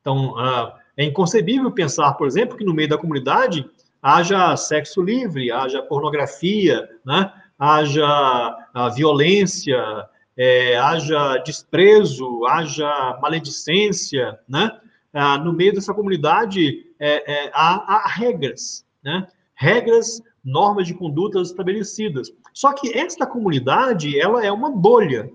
[0.00, 3.68] Então, ah, é inconcebível pensar, por exemplo, que no meio da comunidade
[4.00, 7.30] haja sexo livre, haja pornografia, né?
[7.58, 8.56] haja
[8.96, 9.78] violência,
[10.34, 14.70] é, haja desprezo, haja maledicência, né?
[15.12, 19.28] Ah, no meio dessa comunidade é, é, há, há regras, né?
[19.54, 22.32] Regras normas de condutas estabelecidas.
[22.52, 25.30] Só que esta comunidade, ela é uma bolha.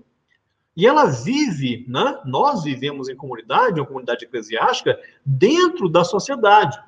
[0.76, 2.20] E ela vive, né?
[2.24, 6.78] nós vivemos em comunidade, uma comunidade eclesiástica, dentro da sociedade.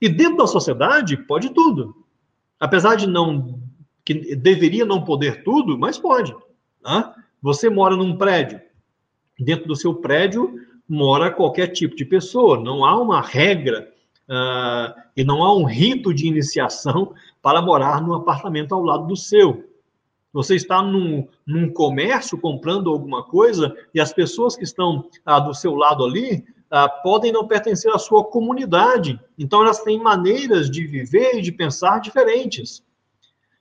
[0.00, 1.94] E dentro da sociedade pode tudo.
[2.58, 3.60] Apesar de não,
[4.04, 6.34] que deveria não poder tudo, mas pode.
[6.82, 7.14] Né?
[7.42, 8.60] Você mora num prédio.
[9.38, 10.54] Dentro do seu prédio
[10.88, 12.58] mora qualquer tipo de pessoa.
[12.58, 13.92] Não há uma regra
[14.28, 19.16] uh, e não há um rito de iniciação para morar no apartamento ao lado do
[19.16, 19.64] seu.
[20.32, 25.52] Você está num, num comércio comprando alguma coisa e as pessoas que estão ah, do
[25.52, 29.18] seu lado ali ah, podem não pertencer à sua comunidade.
[29.36, 32.82] Então, elas têm maneiras de viver e de pensar diferentes.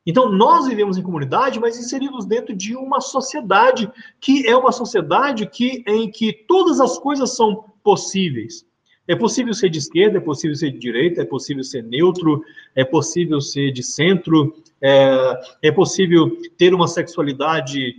[0.06, 5.48] Então, nós vivemos em comunidade, mas inseridos dentro de uma sociedade que é uma sociedade
[5.48, 8.66] que, em que todas as coisas são possíveis.
[9.10, 12.44] É possível ser de esquerda, é possível ser de direita, é possível ser neutro,
[12.76, 17.96] é possível ser de centro, é, é possível ter uma sexualidade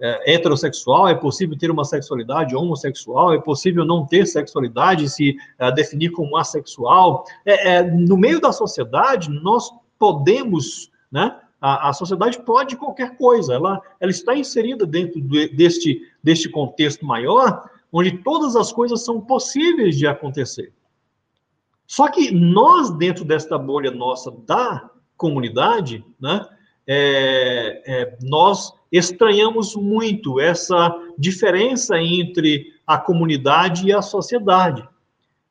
[0.00, 5.72] é, heterossexual, é possível ter uma sexualidade homossexual, é possível não ter sexualidade se é,
[5.72, 7.24] definir como assexual.
[7.44, 11.36] É, é, no meio da sociedade, nós podemos, né?
[11.60, 17.04] A, a, sociedade pode qualquer coisa, ela, ela está inserida dentro do, deste, deste contexto
[17.04, 20.72] maior, onde todas as coisas são possíveis de acontecer.
[21.86, 26.46] Só que nós, dentro desta bolha nossa da comunidade, né,
[26.86, 34.86] é, é, nós estranhamos muito essa diferença entre a comunidade e a sociedade.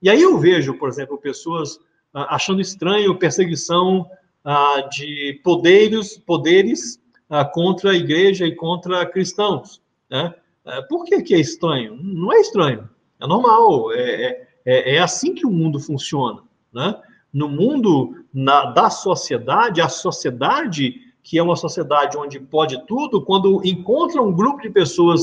[0.01, 1.79] E aí eu vejo, por exemplo, pessoas
[2.13, 4.09] ah, achando estranho perseguição
[4.43, 6.99] ah, de poderes, poderes
[7.29, 9.81] ah, contra a igreja e contra cristãos.
[10.09, 10.33] Né?
[10.65, 11.97] É, por que, que é estranho?
[12.01, 16.43] Não é estranho, é normal, é, é, é assim que o mundo funciona.
[16.73, 16.95] Né?
[17.33, 23.61] No mundo na, da sociedade, a sociedade, que é uma sociedade onde pode tudo, quando
[23.65, 25.21] encontra um grupo de pessoas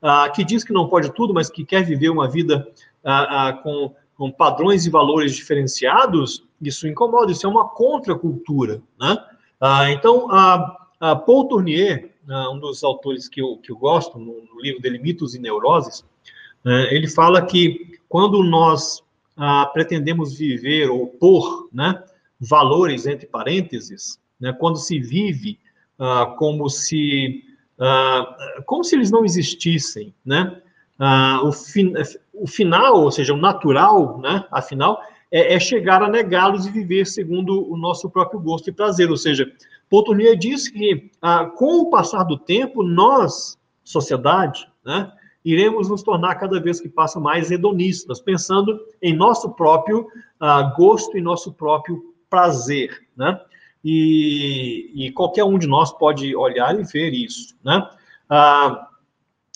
[0.00, 2.68] ah, que diz que não pode tudo, mas que quer viver uma vida
[3.04, 8.82] ah, ah, com, com padrões e valores diferenciados, isso incomoda, isso é uma contracultura.
[9.00, 9.16] Né?
[9.60, 14.44] Ah, então, a, a Paul Tournier, um dos autores que eu, que eu gosto, no,
[14.44, 16.00] no livro dele, Mitos e Neuroses,
[16.64, 18.98] uh, ele fala que quando nós
[19.36, 22.02] uh, pretendemos viver ou pôr né,
[22.40, 25.58] valores entre parênteses, né, quando se vive
[25.98, 27.42] ah, como se
[27.80, 30.60] ah, como se eles não existissem, né?
[30.98, 31.92] Ah, o, fin
[32.32, 34.44] o final, ou seja, o natural, né?
[34.50, 39.10] Afinal, é, é chegar a negá-los e viver segundo o nosso próprio gosto e prazer.
[39.10, 39.50] Ou seja,
[39.90, 45.12] Paul Tournier diz que ah, com o passar do tempo, nós, sociedade, né?
[45.44, 50.00] iremos nos tornar cada vez que passa mais hedonistas, pensando em nosso próprio
[50.40, 53.40] uh, gosto e nosso próprio prazer, né?
[53.82, 57.88] E, e, qualquer um de nós pode olhar e ver isso, né?
[58.30, 58.76] Uh,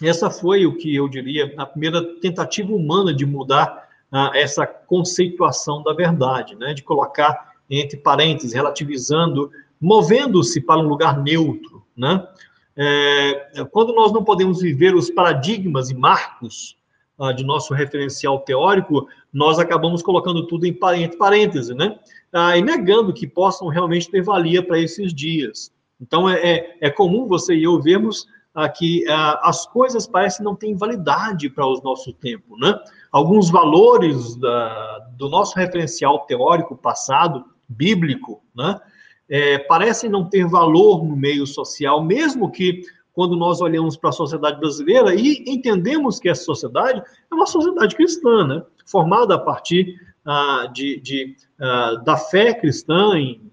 [0.03, 5.83] essa foi o que eu diria a primeira tentativa humana de mudar uh, essa conceituação
[5.83, 6.75] da verdade, né?
[6.75, 12.27] De colocar entre parênteses, relativizando, movendo-se para um lugar neutro, né?
[12.75, 16.77] É, quando nós não podemos viver os paradigmas e marcos
[17.19, 21.99] ah, de nosso referencial teórico, nós acabamos colocando tudo em parêntese, né?
[22.33, 25.71] Ah, e negando que possam realmente ter valia para esses dias.
[26.01, 30.45] Então, é, é, é comum você e eu vermos ah, que ah, as coisas parecem
[30.45, 32.75] não ter validade para o nosso tempo, né?
[33.13, 38.81] Alguns valores da, do nosso referencial teórico passado, bíblico, né?
[39.29, 44.13] é, parecem não ter valor no meio social, mesmo que quando nós olhamos para a
[44.13, 48.63] sociedade brasileira e entendemos que essa sociedade é uma sociedade cristã, né?
[48.87, 53.51] formada a partir ah, de, de ah, da fé cristã em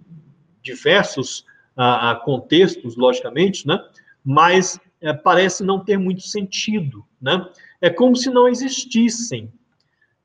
[0.62, 1.46] diversos
[1.76, 3.80] ah, contextos, logicamente, né?
[4.24, 7.06] mas é, parece não ter muito sentido.
[7.22, 7.46] Né?
[7.82, 9.52] É como se não existissem.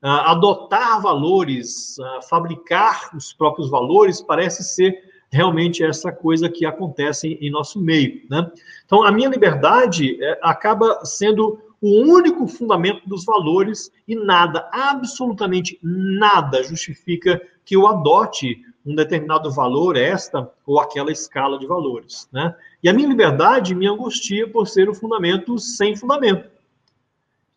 [0.03, 5.03] Ah, adotar valores, ah, fabricar os próprios valores, parece ser
[5.35, 8.23] realmente essa coisa que acontece em nosso meio.
[8.31, 8.51] Né?
[8.87, 15.79] Então, a minha liberdade é, acaba sendo o único fundamento dos valores e nada, absolutamente
[15.83, 22.29] nada, justifica que eu adote um determinado valor, esta ou aquela escala de valores.
[22.33, 22.55] Né?
[22.83, 26.49] E a minha liberdade me angustia por ser o fundamento sem fundamento.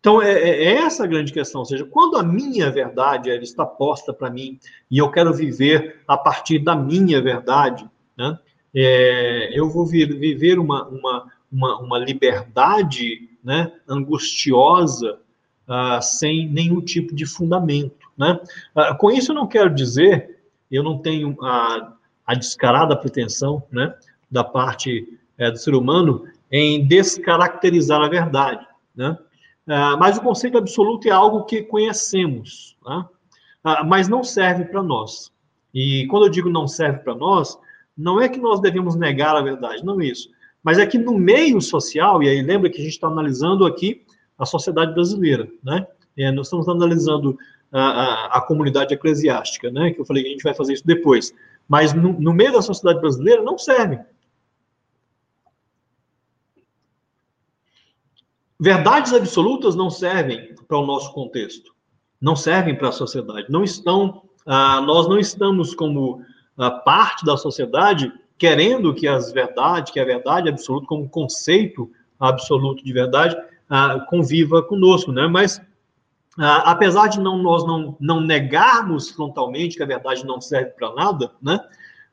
[0.08, 1.60] Então, é, é, é, essa a grande questão.
[1.60, 4.58] Ou seja, quando a minha verdade ela está posta para mim
[4.90, 7.86] e eu quero viver a partir da minha verdade,
[8.18, 8.40] né,
[8.74, 15.20] é, eu vou viver uma, uma, uma, uma liberdade né, angustiosa
[15.68, 18.08] uh, sem nenhum tipo de fundamento.
[18.18, 18.40] Né?
[18.74, 20.40] Uh, com isso, eu não quero dizer,
[20.72, 23.94] eu não tenho a, a descarada pretensão né,
[24.32, 28.66] da parte é, do ser humano em descaracterizar a verdade.
[28.96, 29.18] Né?
[29.68, 33.10] Ah, mas o conceito absoluto é algo que conhecemos, tá?
[33.66, 35.32] uh, mas não serve para nós.
[35.74, 37.60] E quando eu digo não serve para nós,
[37.98, 40.30] não é que nós devemos negar a verdade, não é isso.
[40.64, 44.04] Mas é que no meio social, e aí lembra que a gente está analisando aqui
[44.38, 45.86] a sociedade brasileira, né?
[46.18, 47.38] É, nós estamos analisando
[47.72, 49.92] a, a, a, comunidade eclesiástica, né?
[49.92, 51.34] Que eu falei que a gente vai fazer isso depois.
[51.68, 54.00] Mas no, no meio da sociedade brasileira não serve.
[58.60, 61.74] Verdades absolutas não servem para o nosso contexto,
[62.20, 66.22] não servem para a sociedade, não estão, ah, nós não estamos como
[66.58, 71.90] ah, parte da sociedade querendo que as verdades, que a verdade absoluta como conceito
[72.20, 73.36] absoluto de verdade
[73.70, 75.28] ah, conviva conosco, né?
[75.28, 75.62] Mas
[76.40, 80.94] ah, apesar de não, nós não, não negarmos frontalmente que a verdade não serve para
[80.94, 81.60] nada, né?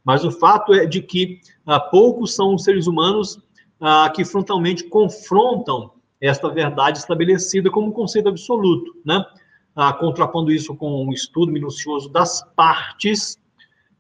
[0.05, 3.39] Mas o fato é de que ah, poucos são os seres humanos
[3.81, 5.93] ah, que frontalmente confrontam
[6.27, 9.25] esta verdade estabelecida como um conceito absoluto, né?
[9.75, 13.39] Ah, contrapondo isso com um estudo minucioso das partes,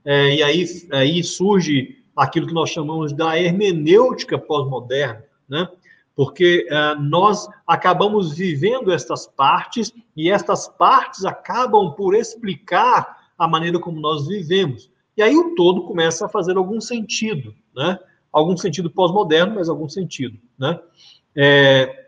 [0.04, 5.68] é, e aí, aí surge aquilo que nós chamamos da hermenêutica pós-moderna, né?
[6.14, 13.80] Porque é, nós acabamos vivendo estas partes e estas partes acabam por explicar a maneira
[13.80, 14.90] como nós vivemos.
[15.16, 17.98] E aí o todo começa a fazer algum sentido, né?
[18.32, 20.78] Algum sentido pós-moderno, mas algum sentido, né?
[21.36, 22.03] É,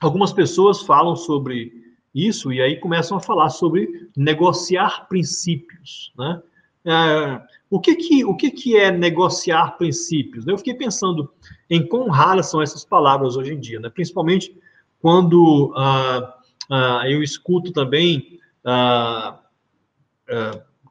[0.00, 1.72] algumas pessoas falam sobre
[2.14, 6.42] isso e aí começam a falar sobre negociar princípios, né?
[6.88, 10.46] É, o que que o que que é negociar princípios?
[10.46, 11.32] Eu fiquei pensando
[11.68, 13.90] em quão raras são essas palavras hoje em dia, né?
[13.90, 14.56] Principalmente
[15.00, 16.38] quando ah,
[16.70, 19.40] ah, eu escuto também ah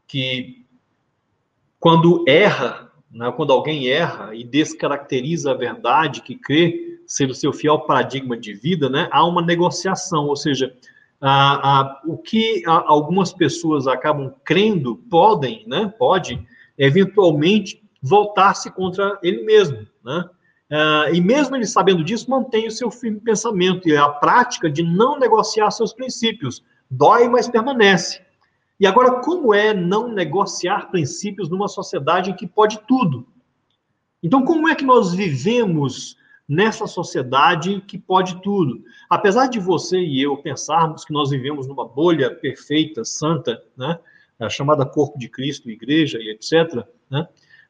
[0.08, 0.66] que
[1.80, 3.32] quando erra, né?
[3.36, 8.54] quando alguém erra e descaracteriza a verdade que crê, ser o seu fiel paradigma de
[8.54, 10.76] vida, né, há uma negociação, ou seja,
[11.22, 16.46] a, a, o que a, algumas pessoas acabam crendo podem, né, pode
[16.78, 20.30] eventualmente voltar-se contra ele mesmo, né?
[20.70, 24.82] Uh, e mesmo ele sabendo disso, mantém o seu firme pensamento e a prática de
[24.82, 26.64] não negociar seus princípios.
[26.90, 28.22] Dói, mas permanece.
[28.80, 33.28] E agora, como é não negociar princípios numa sociedade em que pode tudo?
[34.22, 36.18] Então, como é que nós vivemos
[36.48, 38.84] nessa sociedade que pode tudo?
[39.10, 44.00] Apesar de você e eu pensarmos que nós vivemos numa bolha perfeita, santa, né?
[44.50, 47.28] Chamada corpo de Cristo, igreja e etc., né?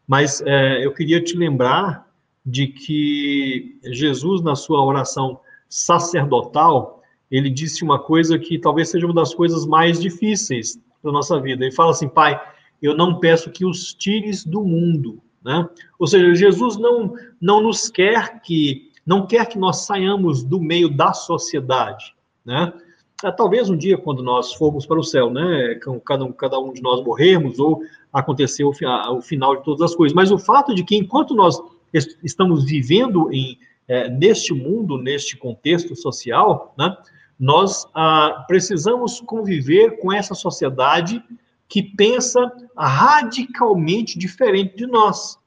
[0.08, 2.12] Mas é, eu queria te lembrar
[2.46, 7.02] de que Jesus, na sua oração sacerdotal,
[7.32, 11.66] ele disse uma coisa que talvez seja uma das coisas mais difíceis da nossa vida.
[11.66, 12.40] Ele fala assim, Pai,
[12.82, 15.70] eu não peço que os tires do mundo, né?
[16.00, 20.90] Ou seja, Jesus não não nos quer que não quer que nós saiamos do meio
[20.90, 22.74] da sociedade, né?
[23.24, 26.74] É, talvez um dia, quando nós formos para o céu, né, cada um, cada um
[26.74, 27.82] de nós morrermos ou
[28.12, 28.72] acontecer o,
[29.12, 30.14] o final de todas as coisas.
[30.14, 31.58] Mas o fato de que, enquanto nós
[32.22, 36.96] estamos vivendo em, é, neste mundo, neste contexto social, né,
[37.40, 41.24] nós ah, precisamos conviver com essa sociedade
[41.68, 45.40] que pensa radicalmente diferente de nós.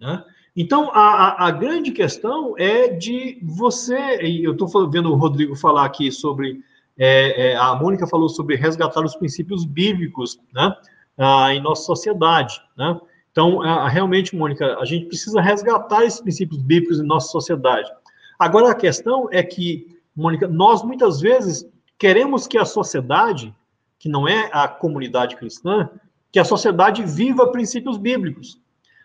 [0.00, 0.24] Né?
[0.56, 5.84] Então, a, a, a, grande questão é de você, eu estou vendo o Rodrigo falar
[5.84, 6.60] aqui sobre,
[6.96, 10.74] é, é, a Mônica falou sobre resgatar os princípios bíblicos né,
[11.18, 12.60] ah, em nossa sociedade.
[12.76, 12.98] Né?
[13.32, 17.90] Então, realmente, Mônica, a gente precisa resgatar esses princípios bíblicos em nossa sociedade.
[18.38, 23.52] Agora, a questão é que Mônica, nós muitas vezes queremos que a sociedade,
[23.98, 25.88] que não é a comunidade cristã,
[26.32, 28.60] que a sociedade viva princípios bíblicos.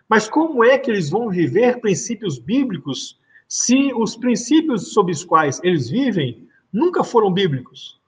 [0.08, 5.62] Mas como é que eles vão viver princípios bíblicos se os princípios sob os quais
[5.64, 8.00] eles vivem nunca foram bíblicos?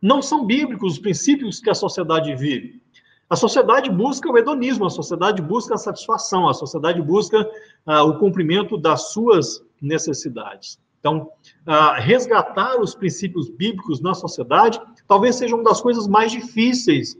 [0.00, 2.80] Não são bíblicos os princípios que a sociedade vive.
[3.28, 7.50] A sociedade busca o hedonismo, a sociedade busca a satisfação, a sociedade busca
[7.86, 10.78] ah, o cumprimento das suas necessidades.
[11.04, 11.28] Então,
[11.66, 17.18] uh, resgatar os princípios bíblicos na sociedade talvez seja uma das coisas mais difíceis.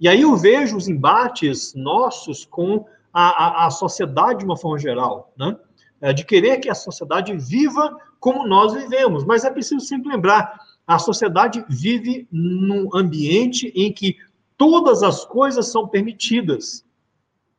[0.00, 4.78] E aí eu vejo os embates nossos com a, a, a sociedade de uma forma
[4.78, 5.56] geral, né?
[6.00, 9.22] É, de querer que a sociedade viva como nós vivemos.
[9.24, 14.16] Mas é preciso sempre lembrar: a sociedade vive num ambiente em que
[14.56, 16.84] todas as coisas são permitidas.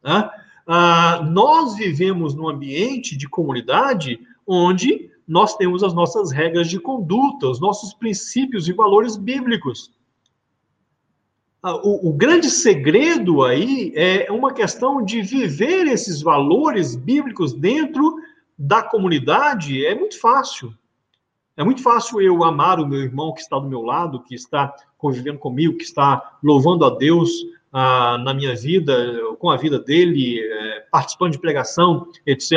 [0.04, 0.30] Né?
[0.68, 7.48] Ah, nós vivemos num ambiente de comunidade onde nós temos as nossas regras de conduta,
[7.48, 9.90] os nossos princípios e valores bíblicos.
[11.64, 18.14] Ah, o, o, grande segredo aí é uma questão de viver esses valores bíblicos dentro
[18.60, 19.86] da comunidade.
[19.86, 20.74] É muito fácil.
[21.56, 24.76] É muito fácil eu amar o meu irmão que está do meu lado, que está
[24.98, 27.32] convivendo comigo, que está louvando a Deus
[27.72, 28.94] ah, na minha vida,
[29.40, 32.52] com a vida dele, é, participando de pregação, etc.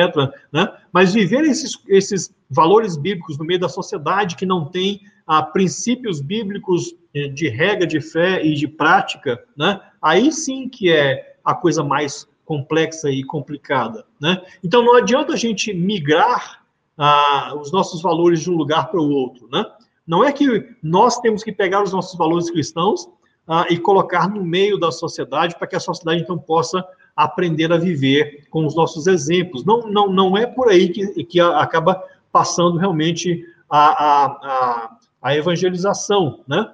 [0.51, 0.69] Né?
[0.93, 6.21] Mas viver esses, esses valores bíblicos no meio da sociedade que não tem ah, princípios
[6.21, 9.81] bíblicos eh, de regra de fé e de prática, né?
[10.01, 14.05] aí sim que é a coisa mais complexa e complicada.
[14.21, 14.41] Né?
[14.63, 16.63] Então não adianta a gente migrar
[16.97, 19.49] ah, os nossos valores de um lugar para o outro.
[19.51, 19.65] Né?
[20.07, 23.09] Não é que nós temos que pegar os nossos valores cristãos
[23.49, 26.85] ah, e colocar no meio da sociedade para que a sociedade então possa
[27.17, 29.65] aprender a viver com os nossos exemplos.
[29.65, 32.03] Não, não, não é por aí que, que acaba
[32.35, 36.69] passando realmente a, a, a, a evangelização, né?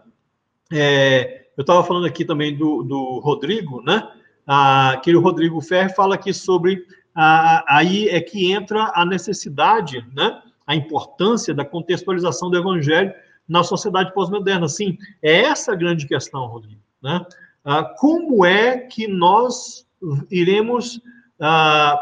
[0.72, 4.10] É, eu estava falando aqui também do, do Rodrigo, né?
[4.46, 6.82] Ah, que o Rodrigo Ferre fala aqui sobre
[7.14, 10.40] ah, aí é que entra a necessidade, né?
[10.66, 13.12] A importância da contextualização do evangelho
[13.46, 14.66] na sociedade pós-moderna.
[14.66, 16.80] Sim, é essa a grande questão, Rodrigo.
[17.02, 17.22] Né?
[17.62, 19.86] Ah, como é que nós
[20.30, 21.02] iremos
[21.38, 22.00] ah,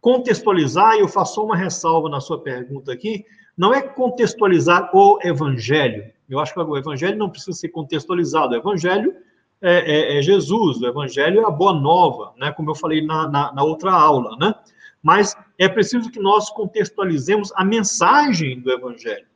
[0.00, 3.24] contextualizar, e eu faço uma ressalva na sua pergunta aqui,
[3.56, 6.04] não é contextualizar o evangelho.
[6.28, 8.52] Eu acho que o evangelho não precisa ser contextualizado.
[8.52, 9.14] O evangelho
[9.62, 12.52] é, é, é Jesus, o evangelho é a boa nova, né?
[12.52, 14.36] como eu falei na, na, na outra aula.
[14.38, 14.54] Né?
[15.02, 19.26] Mas é preciso que nós contextualizemos a mensagem do evangelho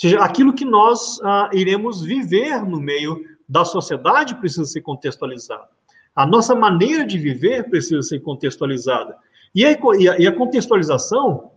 [0.00, 5.68] seja, aquilo que nós ah, iremos viver no meio da sociedade precisa ser contextualizado.
[6.16, 9.14] A nossa maneira de viver precisa ser contextualizada.
[9.54, 9.72] E a,
[10.18, 11.52] e a contextualização,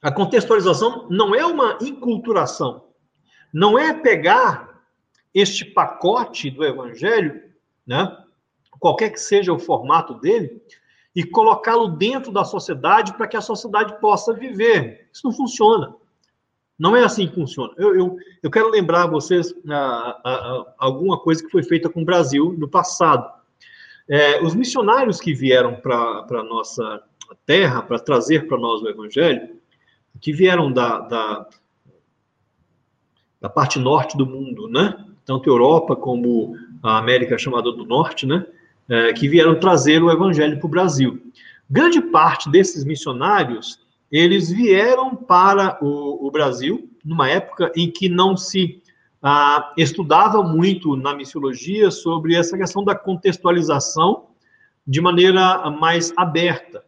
[0.00, 2.84] a contextualização não é uma inculturação,
[3.52, 4.82] não é pegar
[5.34, 7.42] este pacote do evangelho,
[7.86, 8.16] né,
[8.78, 10.62] qualquer que seja o formato dele,
[11.14, 15.08] e colocá-lo dentro da sociedade para que a sociedade possa viver.
[15.12, 15.94] Isso não funciona.
[16.78, 17.74] Não é assim que funciona.
[17.76, 21.90] Eu, eu, eu quero lembrar a vocês ah, ah, ah, alguma coisa que foi feita
[21.90, 23.39] com o Brasil no passado.
[24.12, 27.00] É, os missionários que vieram para a nossa
[27.46, 29.50] terra, para trazer para nós o Evangelho,
[30.20, 31.46] que vieram da, da,
[33.40, 35.06] da parte norte do mundo, né?
[35.24, 38.44] Tanto Europa como a América chamada do Norte, né?
[38.88, 41.22] É, que vieram trazer o evangelho para o Brasil.
[41.70, 43.78] Grande parte desses missionários,
[44.10, 48.79] eles vieram para o, o Brasil numa época em que não se
[49.22, 54.28] ah, estudava muito na missiologia sobre essa questão da contextualização
[54.86, 56.84] de maneira mais aberta.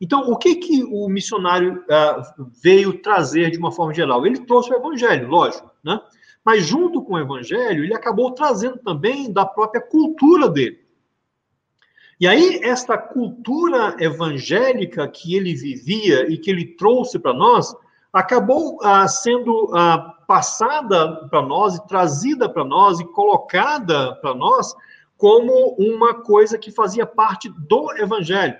[0.00, 4.26] Então, o que que o missionário uh, veio trazer de uma forma geral?
[4.26, 5.98] Ele trouxe o evangelho, lógico, né?
[6.44, 10.84] Mas junto com o evangelho, ele acabou trazendo também da própria cultura dele.
[12.20, 17.74] E aí, esta cultura evangélica que ele vivia e que ele trouxe para nós,
[18.16, 24.74] acabou uh, sendo uh, passada para nós e trazida para nós e colocada para nós
[25.18, 28.56] como uma coisa que fazia parte do evangelho.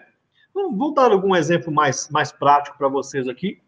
[0.54, 3.58] Vou dar algum exemplo mais, mais prático para vocês aqui,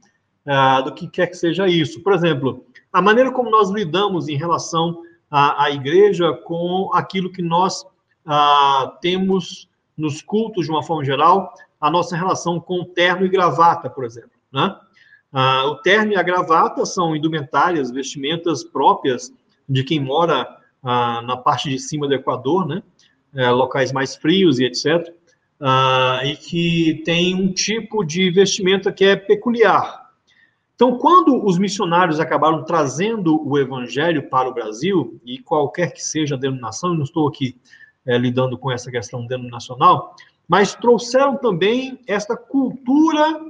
[0.47, 2.03] uh, do que quer que seja isso.
[2.03, 7.43] Por exemplo, a maneira como nós lidamos em relação à, à igreja com aquilo que
[7.43, 7.82] nós
[8.26, 13.89] uh, temos nos cultos, de uma forma geral, a nossa relação com terno e gravata,
[13.89, 14.32] por exemplo.
[14.53, 14.74] Né?
[15.32, 19.32] Uh, o terno e a gravata são indumentárias, vestimentas próprias
[19.68, 22.82] de quem mora na parte de cima do Equador, né?
[23.34, 25.12] É, locais mais frios e etc
[25.60, 30.08] uh, e que tem um tipo de vestimenta que é peculiar.
[30.74, 36.36] Então, quando os missionários acabaram trazendo o evangelho para o Brasil, e qualquer que seja
[36.36, 37.56] a denominação, eu não estou aqui
[38.06, 40.14] é, lidando com essa questão denominacional,
[40.46, 43.40] mas trouxeram também esta cultura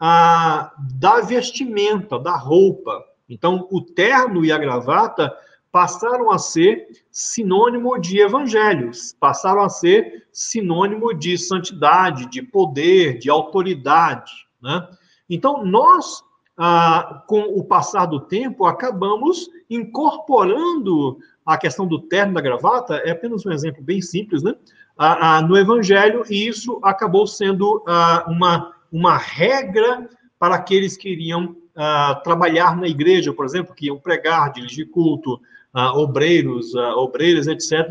[0.00, 3.02] ah, da vestimenta, da roupa.
[3.28, 5.32] Então, o terno e a gravata
[5.72, 13.28] passaram a ser sinônimo de evangelhos, passaram a ser sinônimo de santidade, de poder, de
[13.28, 14.32] autoridade.
[14.62, 14.88] Né?
[15.28, 16.22] Então, nós,
[16.56, 23.10] ah, com o passar do tempo, acabamos incorporando a questão do terno da gravata, é
[23.10, 24.54] apenas um exemplo bem simples, né?
[24.98, 27.84] Ah, ah, no evangelho, e isso acabou sendo
[28.26, 30.08] uma, uma regra
[30.38, 35.40] para aqueles que iriam ah, trabalhar na igreja, por exemplo, que iam pregar, dirigir culto,
[35.76, 37.86] uh, obreiros, uh, obreiras, etc.,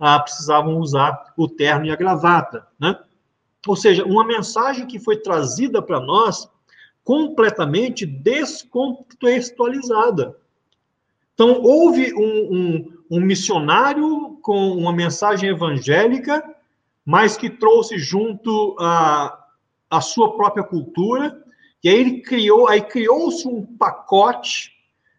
[0.00, 2.98] uh, precisavam usar o terno e a gravata, né?
[3.66, 6.50] Ou seja, uma mensagem que foi trazida para nós
[7.04, 10.36] completamente descontextualizada.
[11.34, 16.42] Então, houve um, um, um, missionário com uma mensagem evangélica,
[17.04, 19.37] mas que trouxe junto a,
[19.90, 21.42] a sua própria cultura,
[21.82, 24.78] e aí ele criou, aí criou-se um pacote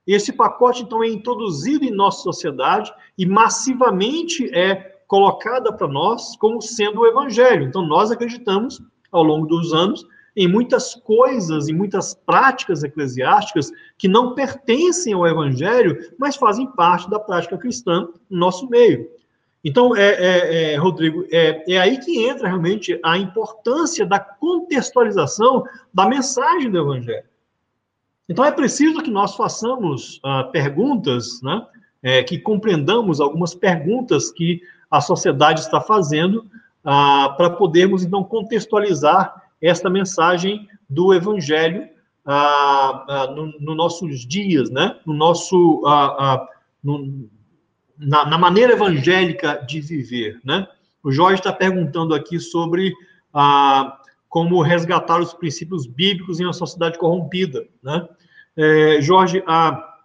[0.10, 6.36] e esse pacote, então, é introduzido em nossa sociedade e massivamente é colocada para nós
[6.38, 7.68] como sendo o evangelho.
[7.68, 10.04] Então, nós acreditamos, ao longo dos anos,
[10.36, 17.08] em muitas coisas, em muitas práticas eclesiásticas que não pertencem ao evangelho, mas fazem parte
[17.08, 19.08] da prática cristã no nosso meio.
[19.64, 25.64] Então, é, é, é, Rodrigo, é, é aí que entra realmente a importância da contextualização
[25.94, 27.28] da mensagem do evangelho.
[28.30, 31.66] Então, é preciso que nós façamos uh, perguntas, né,
[32.02, 36.46] é, que compreendamos algumas perguntas que a sociedade está fazendo,
[36.86, 41.90] uh, para podermos, então, contextualizar esta mensagem do Evangelho
[42.26, 45.82] uh, nos no nossos dias, né, no nosso,
[46.82, 47.28] no,
[48.00, 50.40] na, na, maneira evangélica de viver.
[50.44, 50.66] Né?
[51.04, 52.94] O Jorge está perguntando aqui sobre
[54.30, 58.08] como resgatar os princípios bíblicos em uma sociedade corrompida, né?
[58.56, 59.96] É, Jorge, a,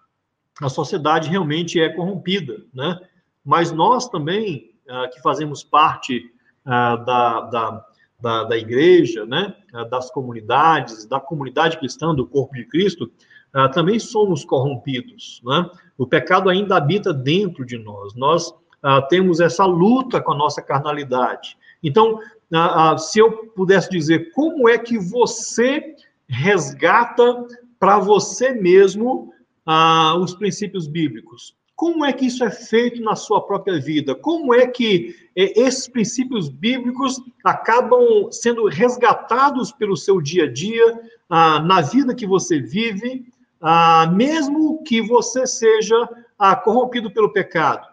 [0.63, 2.99] a sociedade realmente é corrompida, né?
[3.45, 6.31] Mas nós também, ah, que fazemos parte
[6.65, 7.87] ah, da, da,
[8.21, 9.55] da, da, igreja, né?
[9.73, 13.13] Ah, das comunidades, da comunidade cristã, do corpo de Cristo,
[13.53, 15.69] ah, também somos corrompidos, né?
[15.97, 18.15] O pecado ainda habita dentro de nós.
[18.15, 21.57] Nós ah, temos essa luta com a nossa carnalidade.
[21.83, 22.21] Então,
[22.53, 25.95] ah, ah, se eu pudesse dizer, como é que você
[26.29, 27.47] resgata
[27.79, 29.33] para você mesmo
[29.67, 31.57] ah, os princípios bíblicos?
[31.77, 34.15] Como é que isso é feito na sua própria vida?
[34.15, 41.01] Como é que eh, esses princípios bíblicos acabam sendo resgatados pelo seu dia a dia,
[41.29, 43.27] ah, na vida que você vive,
[43.67, 46.09] ah, mesmo que você seja
[46.39, 47.89] ah, corrompido pelo pecado?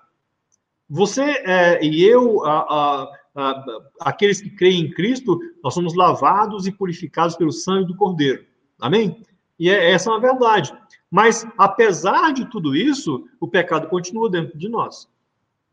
[0.90, 2.42] Você eh, e eu,
[4.02, 8.46] aqueles que creem em Cristo, nós somos lavados e purificados pelo sangue do Cordeiro.
[8.78, 9.24] Amém?
[9.58, 10.74] E é, essa é uma verdade.
[11.10, 15.08] Mas, apesar de tudo isso, o pecado continua dentro de nós.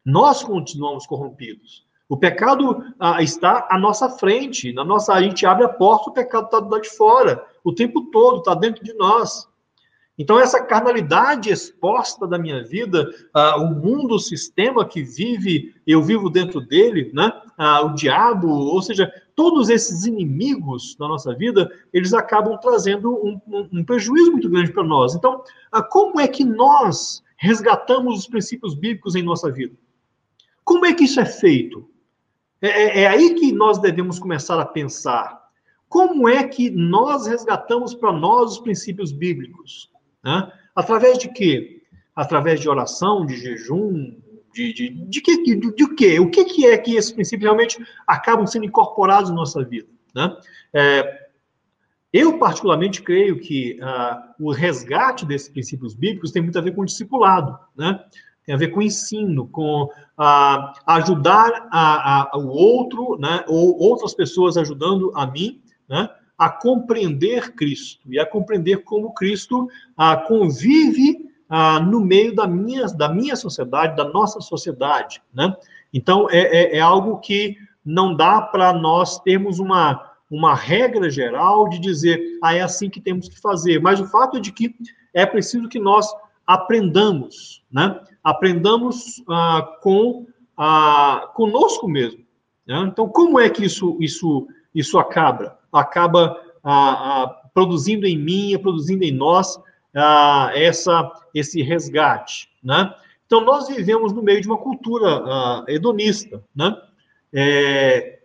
[0.05, 1.87] Nós continuamos corrompidos.
[2.09, 6.13] O pecado ah, está à nossa frente, na nossa, a gente abre a porta, o
[6.13, 9.48] pecado está do lado de fora, o tempo todo, está dentro de nós.
[10.19, 16.03] Então, essa carnalidade exposta da minha vida, uh, o mundo, o sistema que vive, eu
[16.03, 17.33] vivo dentro dele, né?
[17.57, 23.41] Uh, o diabo, ou seja, todos esses inimigos da nossa vida, eles acabam trazendo um,
[23.47, 25.15] um, um prejuízo muito grande para nós.
[25.15, 29.77] Então, uh, como é que nós resgatamos os princípios bíblicos em nossa vida?
[30.65, 31.89] Como é que isso é feito?
[32.61, 35.39] É, é, é aí que nós devemos começar a pensar.
[35.89, 39.89] Como é que nós resgatamos para nós os princípios bíblicos?
[40.25, 40.53] Né?
[40.75, 41.83] Através de quê?
[42.15, 44.17] Através de oração, de jejum,
[44.53, 46.19] de, de, de, que, de, de, quê?
[46.19, 49.89] O que, que é que esses princípios realmente acabam sendo incorporados na nossa vida?
[50.15, 50.37] Né?
[50.73, 51.29] É,
[52.13, 56.83] eu, particularmente, creio que uh, o resgate desses princípios bíblicos tem muito a ver com
[56.83, 58.03] o discipulado, né?
[58.45, 63.45] tem a ver com o ensino, com uh, ajudar a, a, o outro, né?
[63.47, 66.09] ou outras pessoas ajudando a mim, né?
[66.39, 72.87] A compreender Cristo e a compreender como Cristo ah, convive ah, no meio da minha,
[72.87, 75.21] da minha sociedade, da nossa sociedade.
[75.35, 75.55] Né?
[75.93, 81.69] Então, é, é, é algo que não dá para nós termos uma, uma regra geral
[81.69, 83.81] de dizer, ah, é assim que temos que fazer.
[83.81, 84.75] Mas o fato é de que
[85.13, 86.07] é preciso que nós
[86.47, 88.01] aprendamos, né?
[88.23, 90.27] Aprendamos ah, com
[90.57, 92.25] ah, conosco mesmo.
[92.67, 92.79] Né?
[92.91, 95.58] Então, como é que isso, isso, isso acaba?
[95.73, 99.59] Acaba ah, ah, produzindo em mim, produzindo em nós
[99.95, 102.95] ah, essa, esse resgate, né?
[103.27, 106.75] Então, nós vivemos no meio de uma cultura hedonista, né?
[107.31, 108.21] É,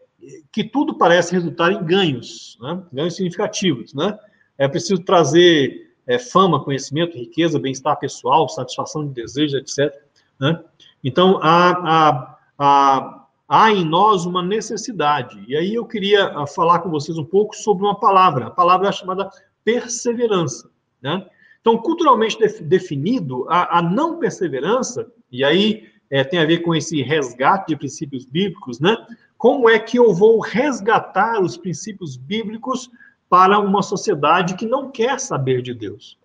[0.49, 2.81] que tudo parece resultar em ganhos, né?
[2.93, 4.17] ganhos significativos, né?
[4.57, 9.93] É preciso trazer é, fama, conhecimento, riqueza, bem-estar pessoal, satisfação de desejo, etc.
[10.39, 10.61] Né?
[11.03, 15.43] Então, a, a, a há em nós uma necessidade.
[15.47, 18.91] E aí eu queria ah, falar com vocês um pouco sobre uma palavra, a palavra
[18.91, 19.29] chamada
[19.63, 20.69] perseverança.
[21.01, 21.25] Né?
[21.61, 27.01] Então, culturalmente definido, a, a, não perseverança, e aí é, tem a ver com esse
[27.01, 28.95] resgate de princípios bíblicos, né?
[29.37, 32.89] Como é que eu vou resgatar os princípios bíblicos
[33.29, 36.17] para uma sociedade que não quer saber de Deus?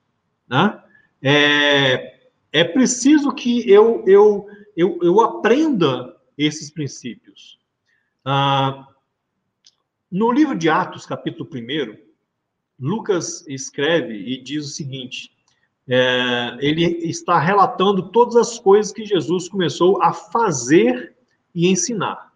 [0.49, 0.79] Né?
[1.23, 2.15] É,
[2.53, 4.47] é preciso que eu, eu,
[4.77, 7.59] eu, eu aprenda esses princípios.
[8.25, 8.87] Ah,
[10.11, 11.99] no livro de Atos, capítulo 1,
[12.79, 15.31] Lucas escreve e diz o seguinte:
[15.89, 21.17] é, ele está relatando todas as coisas que Jesus começou a fazer
[21.55, 22.33] e ensinar.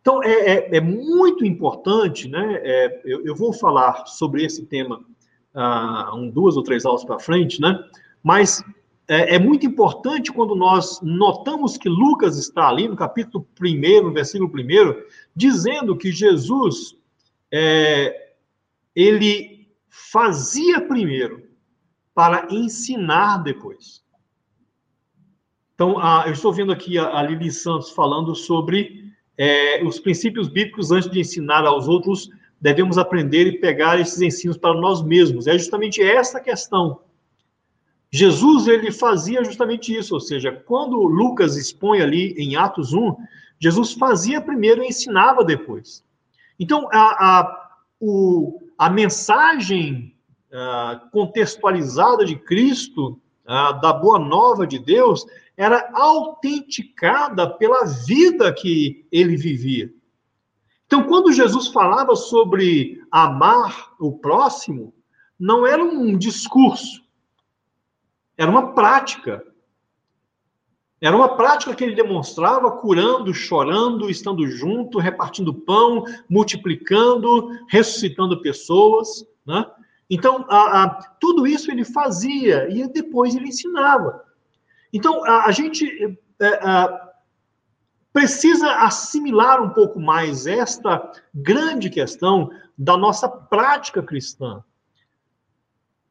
[0.00, 2.60] Então, é, é, é muito importante, né?
[2.62, 5.04] É, eu, eu, vou falar sobre esse tema
[5.54, 7.78] ah, um, duas ou três aulas para frente, né?
[8.22, 8.62] Mas
[9.08, 14.12] é, é, muito importante quando nós notamos que Lucas está ali no capítulo 1, no
[14.12, 15.02] versículo 1,
[15.34, 16.94] dizendo que Jesus,
[17.50, 18.34] é,
[18.94, 21.48] ele fazia primeiro
[22.14, 24.04] para ensinar depois.
[25.74, 30.48] Então, a, eu estou vendo aqui a, a Lili Santos falando sobre é, os princípios
[30.48, 32.28] bíblicos antes de ensinar aos outros,
[32.60, 35.46] devemos aprender e pegar esses ensinos para nós mesmos.
[35.46, 37.00] É justamente essa questão
[38.10, 43.16] Jesus ele fazia justamente isso, ou seja, quando Lucas expõe ali em Atos 1,
[43.60, 46.04] Jesus fazia primeiro e ensinava depois.
[46.58, 50.14] Então, a, a, o, a mensagem
[50.52, 53.20] a, contextualizada de Cristo,
[53.80, 55.24] da boa nova de Deus,
[55.56, 59.90] era autenticada pela vida que ele vivia.
[60.86, 64.94] Então, quando Jesus falava sobre amar o próximo,
[65.38, 67.02] não era um discurso,
[68.38, 69.44] era uma prática.
[71.00, 79.24] Era uma prática que ele demonstrava curando, chorando, estando junto, repartindo pão, multiplicando, ressuscitando pessoas.
[79.44, 79.66] Né?
[80.08, 80.88] Então, a, a,
[81.20, 84.24] tudo isso ele fazia e depois ele ensinava.
[84.92, 87.08] Então, a, a gente é,
[88.12, 94.62] precisa assimilar um pouco mais esta grande questão da nossa prática cristã.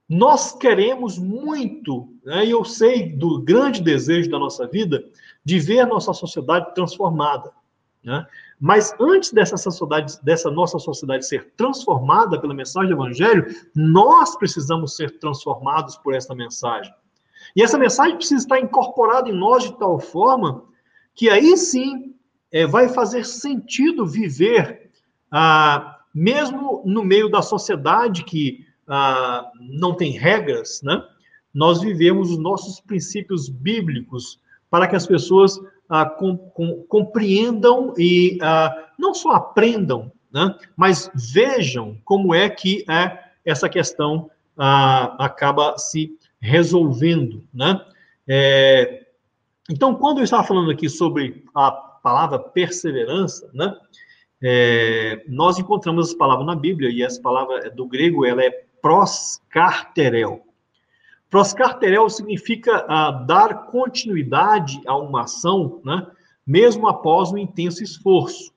[0.10, 5.03] Nós queremos muito, né, e eu sei do grande desejo da nossa vida,
[5.43, 7.51] de ver nossa sociedade transformada.
[8.03, 8.26] Né?
[8.60, 13.45] Mas antes dessa sociedade, dessa nossa sociedade ser transformada pela mensagem do Evangelho,
[13.76, 16.93] nós precisamos ser transformados por essa mensagem.
[17.55, 20.64] E essa mensagem precisa estar incorporada em nós de tal forma
[21.14, 22.16] que aí sim
[22.51, 24.89] é, vai fazer sentido viver,
[25.32, 31.04] ah, mesmo no meio da sociedade que ah, não tem regras, né?
[31.54, 35.60] Nós vivemos os nossos princípios bíblicos para que as pessoas
[35.90, 40.56] ah, com, com, compreendam e ah, não só aprendam, né?
[40.76, 47.82] Mas vejam como é que é essa questão ah, acaba se resolvendo, né?
[48.28, 49.06] É,
[49.70, 53.76] então, quando eu estava falando aqui sobre a palavra perseverança, né?
[54.42, 60.46] É, nós encontramos essa palavra na Bíblia, e essa palavra do grego, ela é proscarterel.
[61.30, 66.08] Proscarterel significa ah, dar continuidade a uma ação, né?
[66.46, 68.54] mesmo após um intenso esforço.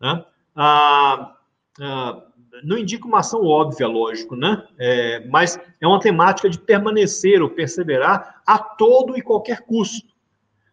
[0.00, 0.24] Né?
[0.56, 1.36] Ah,
[1.80, 2.22] ah,
[2.64, 4.66] não indica uma ação óbvia, lógico, né?
[4.78, 10.08] É, mas é uma temática de permanecer ou perseverar a todo e qualquer custo.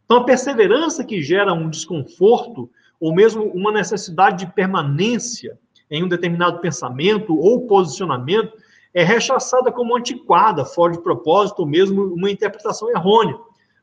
[0.03, 2.69] Então, a perseverança que gera um desconforto,
[2.99, 8.53] ou mesmo uma necessidade de permanência em um determinado pensamento ou posicionamento,
[8.95, 13.37] é rechaçada como antiquada, fora de propósito, ou mesmo uma interpretação errônea.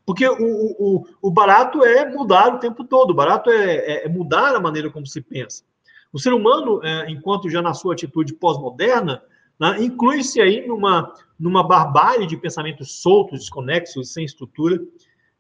[0.07, 4.09] Porque o, o, o barato é mudar o tempo todo, o barato é, é, é
[4.09, 5.63] mudar a maneira como se pensa.
[6.11, 9.23] O ser humano, é, enquanto já na sua atitude pós-moderna,
[9.61, 14.81] né, inclui-se aí numa, numa barbárie de pensamentos soltos, desconexos, sem estrutura,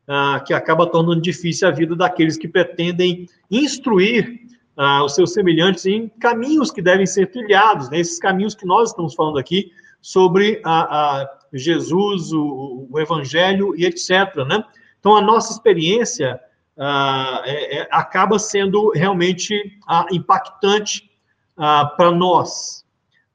[0.06, 4.41] ah, que acaba tornando difícil a vida daqueles que pretendem instruir
[4.76, 9.14] ah, os seus semelhantes em caminhos que devem ser trilhados, né, caminhos que nós estamos
[9.14, 9.70] falando aqui
[10.00, 14.34] sobre a, a Jesus, o, o, Evangelho e etc.
[14.48, 14.64] Né?
[14.98, 16.40] Então, a nossa experiência
[16.76, 21.10] ah, é, é, acaba sendo realmente ah, impactante
[21.56, 22.84] ah, para nós.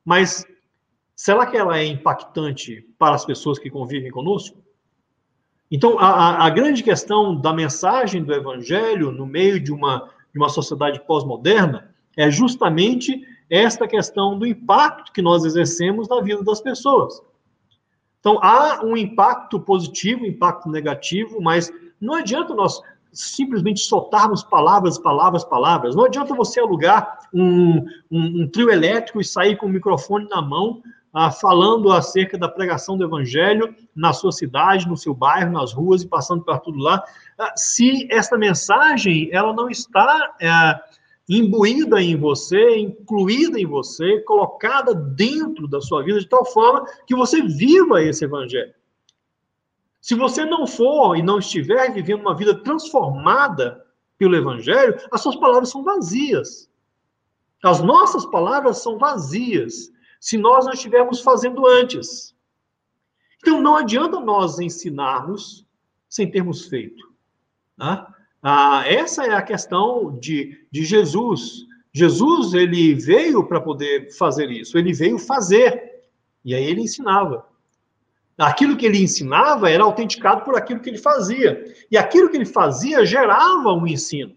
[0.04, 0.46] Mas
[1.16, 4.58] será que ela é impactante para as pessoas que convivem conosco?
[5.70, 10.50] Então, a, a grande questão da mensagem do Evangelho no meio de uma, de uma
[10.50, 17.22] sociedade pós-moderna é justamente esta questão do impacto que nós exercemos na vida das pessoas.
[18.20, 22.82] Então, há um impacto positivo, impacto negativo, mas não adianta nós
[23.12, 25.96] simplesmente soltarmos palavras, palavras, palavras.
[25.96, 27.80] Não adianta você alugar um,
[28.12, 30.82] um, um trio elétrico e sair com o microfone na mão,
[31.14, 36.04] ah, falando acerca da pregação do evangelho na sua cidade, no seu bairro, nas ruas
[36.04, 37.04] e passando para tudo lá,
[37.56, 40.80] se essa mensagem ela não está é,
[41.30, 47.16] imbuída em você, incluída em você, colocada dentro da sua vida de tal forma que
[47.16, 48.74] você viva esse evangelho.
[50.00, 53.86] Se você não for e não estiver vivendo uma vida transformada
[54.18, 56.70] pelo evangelho, as suas palavras são vazias.
[57.64, 62.36] As nossas palavras são vazias se nós não estivermos fazendo antes.
[63.40, 65.66] Então não adianta nós ensinarmos
[66.08, 67.17] sem termos feito.
[67.78, 68.06] Né?
[68.42, 71.66] Ah, essa é a questão de, de Jesus.
[71.94, 76.04] Jesus, ele veio para poder fazer isso, ele veio fazer,
[76.46, 77.46] e aí ele ensinava.
[78.38, 82.46] Aquilo que ele ensinava era autenticado por aquilo que ele fazia, e aquilo que ele
[82.46, 84.36] fazia gerava um ensino.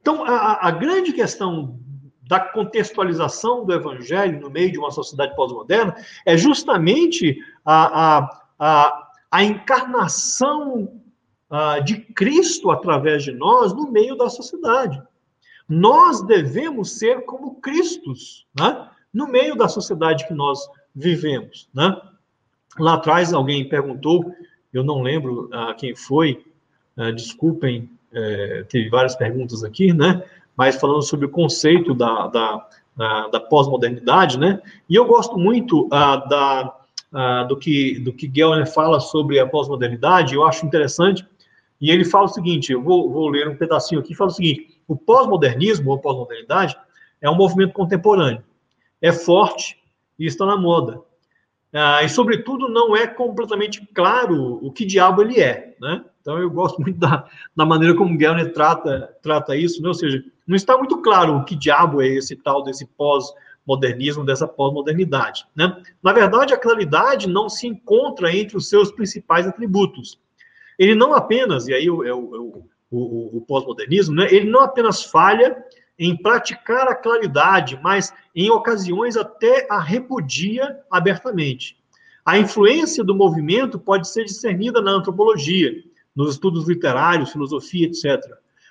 [0.00, 1.78] Então, a, a grande questão
[2.22, 9.10] da contextualização do evangelho no meio de uma sociedade pós-moderna é justamente a, a, a,
[9.30, 11.00] a encarnação
[11.50, 15.02] ah, de Cristo através de nós no meio da sociedade.
[15.68, 18.88] Nós devemos ser como Cristos, né?
[19.12, 21.68] no meio da sociedade que nós vivemos.
[21.74, 21.94] Né?
[22.78, 24.32] Lá atrás alguém perguntou,
[24.72, 26.44] eu não lembro ah, quem foi,
[26.96, 30.22] ah, desculpem, é, teve várias perguntas aqui, né?
[30.58, 34.60] mas falando sobre o conceito da, da, da, da pós-modernidade, né?
[34.90, 36.76] E eu gosto muito ah, da,
[37.12, 40.34] ah, do que do que Gellner fala sobre a pós-modernidade.
[40.34, 41.24] Eu acho interessante
[41.80, 44.80] e ele fala o seguinte: eu vou, vou ler um pedacinho aqui, fala o seguinte:
[44.86, 46.76] o pós-modernismo ou pós-modernidade
[47.20, 48.42] é um movimento contemporâneo,
[49.00, 49.78] é forte
[50.18, 51.00] e está na moda.
[51.72, 55.76] Ah, e, sobretudo, não é completamente claro o que diabo ele é.
[55.80, 56.02] Né?
[56.20, 59.88] Então, eu gosto muito da, da maneira como Gellner trata, trata isso, né?
[59.88, 64.48] ou seja, não está muito claro o que diabo é esse tal desse pós-modernismo, dessa
[64.48, 65.44] pós-modernidade.
[65.54, 65.76] Né?
[66.02, 70.18] Na verdade, a claridade não se encontra entre os seus principais atributos
[70.78, 75.56] ele não apenas, e aí o, o, o, o pós-modernismo, né, ele não apenas falha
[75.98, 81.76] em praticar a claridade, mas em ocasiões até a repudia abertamente.
[82.24, 85.72] A influência do movimento pode ser discernida na antropologia,
[86.14, 88.20] nos estudos literários, filosofia, etc.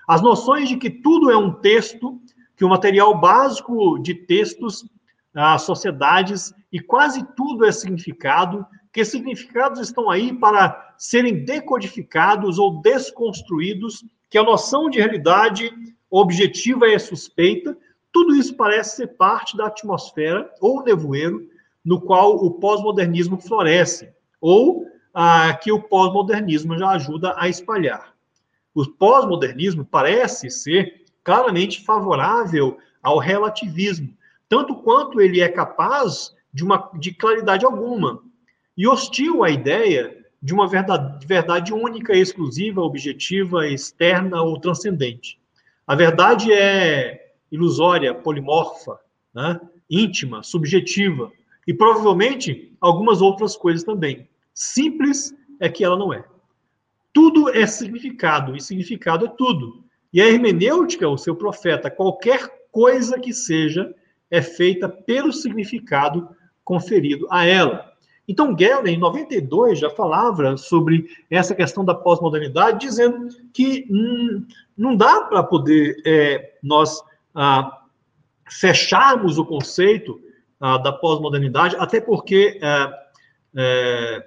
[0.07, 2.21] As noções de que tudo é um texto,
[2.55, 4.85] que o material básico de textos,
[5.33, 8.65] as sociedades e quase tudo é significado,
[8.97, 15.71] que significados estão aí para serem decodificados ou desconstruídos, que a noção de realidade
[16.09, 17.77] objetiva é suspeita,
[18.11, 21.47] tudo isso parece ser parte da atmosfera ou nevoeiro
[21.85, 24.09] no qual o pós-modernismo floresce,
[24.41, 28.15] ou ah, que o pós-modernismo já ajuda a espalhar.
[28.73, 34.11] O pós-modernismo parece ser claramente favorável ao relativismo,
[34.49, 38.25] tanto quanto ele é capaz de, uma, de claridade alguma
[38.77, 45.39] e hostil à ideia de uma verdade, única, exclusiva, objetiva, externa ou transcendente.
[45.85, 48.99] A verdade é ilusória, polimorfa,
[49.33, 49.59] né?
[49.89, 51.31] íntima, subjetiva
[51.67, 54.27] e provavelmente algumas outras coisas também.
[54.53, 56.23] Simples é que ela não é.
[57.11, 59.83] Tudo é significado e significado é tudo.
[60.13, 63.93] E a hermenêutica, o seu profeta, qualquer coisa que seja,
[64.29, 66.29] é feita pelo significado
[66.63, 67.86] conferido a ela.
[68.27, 74.45] Então, Geller, em 92, já falava sobre essa questão da pós-modernidade, dizendo que hum,
[74.77, 77.01] não dá para poder é, nós
[77.33, 77.83] ah,
[78.49, 80.19] fecharmos o conceito
[80.59, 83.07] ah, da pós-modernidade, até porque é,
[83.55, 84.25] é,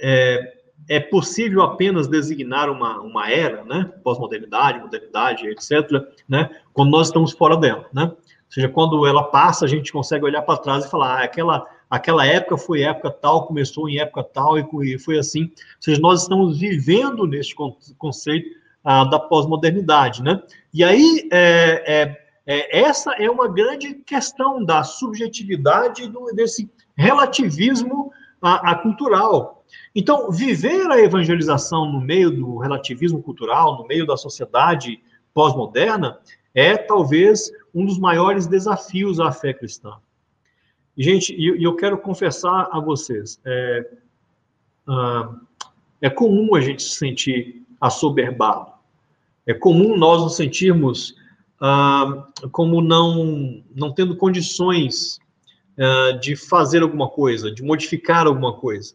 [0.00, 0.54] é,
[0.88, 3.90] é, possível apenas designar uma, uma era, né?
[4.04, 5.90] Pós-modernidade, modernidade, etc.,
[6.28, 6.50] né?
[6.72, 8.04] Quando nós estamos fora dela, né?
[8.04, 11.66] Ou seja, quando ela passa, a gente consegue olhar para trás e falar, ah, aquela
[11.94, 15.44] aquela época foi época tal, começou em época tal e foi assim.
[15.44, 17.54] Ou seja, nós estamos vivendo neste
[17.98, 18.48] conceito
[18.84, 20.42] ah, da pós-modernidade, né?
[20.72, 28.12] E aí, é, é, é, essa é uma grande questão da subjetividade do, desse relativismo
[28.42, 29.64] a, a cultural.
[29.94, 35.00] Então, viver a evangelização no meio do relativismo cultural, no meio da sociedade
[35.32, 36.18] pós-moderna,
[36.54, 39.94] é talvez um dos maiores desafios à fé cristã.
[40.96, 43.90] Gente, e eu quero confessar a vocês, é,
[44.86, 45.34] ah,
[46.00, 48.72] é comum a gente se sentir assoberbado.
[49.46, 51.16] É comum nós nos sentirmos
[51.60, 55.18] ah, como não, não tendo condições
[55.78, 58.94] ah, de fazer alguma coisa, de modificar alguma coisa.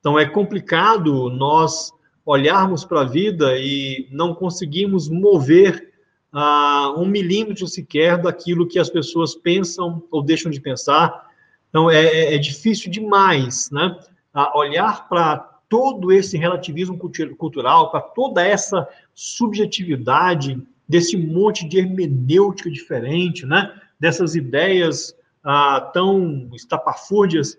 [0.00, 1.92] Então, é complicado nós
[2.26, 5.91] olharmos para a vida e não conseguirmos mover
[6.32, 11.30] uh, um milímetro sequer daquilo que as pessoas pensam ou deixam de pensar.
[11.68, 13.98] Então, é, é, é difícil demais, né?
[14.34, 15.36] Uh, olhar para
[15.68, 16.98] todo esse relativismo
[17.36, 23.80] cultural, para toda essa subjetividade desse monte de hermenêutica diferente, né?
[23.98, 25.14] Dessas ideias
[25.44, 27.58] uh, tão estapafúrdias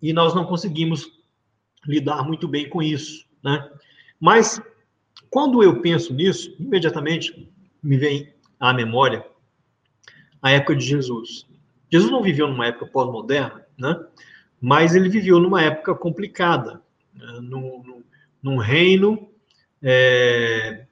[0.00, 1.10] e nós não conseguimos
[1.86, 3.70] lidar muito bem com isso, né?
[4.20, 4.60] Mas
[5.30, 7.50] quando eu penso nisso, imediatamente
[7.82, 9.24] me vem à memória
[10.40, 11.46] a época de Jesus.
[11.90, 13.98] Jesus não viveu numa época pós-moderna, né?
[14.60, 16.82] Mas ele viveu numa época complicada,
[17.14, 17.38] né?
[17.40, 18.02] num,
[18.42, 19.28] num, reino
[19.82, 20.84] é,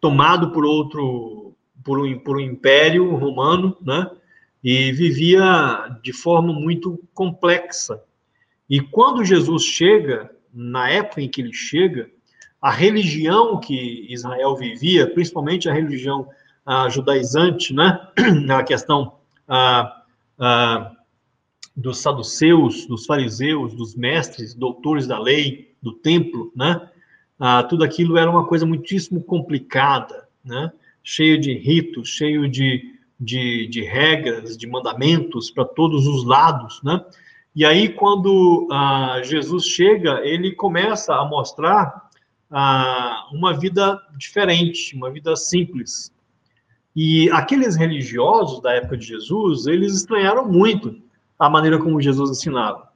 [0.00, 4.10] tomado por outro, por um, por um império romano, né?
[4.62, 8.02] E vivia de forma muito complexa.
[8.68, 12.10] E quando Jesus chega, na época em que ele chega,
[12.60, 16.28] a religião que Israel vivia, principalmente a religião
[16.66, 17.98] a judaizante, né,
[18.44, 19.14] na questão
[19.48, 20.02] a,
[20.38, 20.92] a,
[21.74, 26.88] dos saduceus, dos fariseus, dos mestres, doutores da lei, do templo, né,
[27.38, 30.70] a, tudo aquilo era uma coisa muitíssimo complicada, né,
[31.02, 37.02] cheio de ritos, cheio de, de, de regras, de mandamentos para todos os lados, né,
[37.58, 42.07] e aí, quando ah, Jesus chega, ele começa a mostrar
[42.50, 46.12] ah, uma vida diferente, uma vida simples.
[46.94, 51.00] E aqueles religiosos da época de Jesus, eles estranharam muito
[51.38, 52.88] a maneira como Jesus ensinava.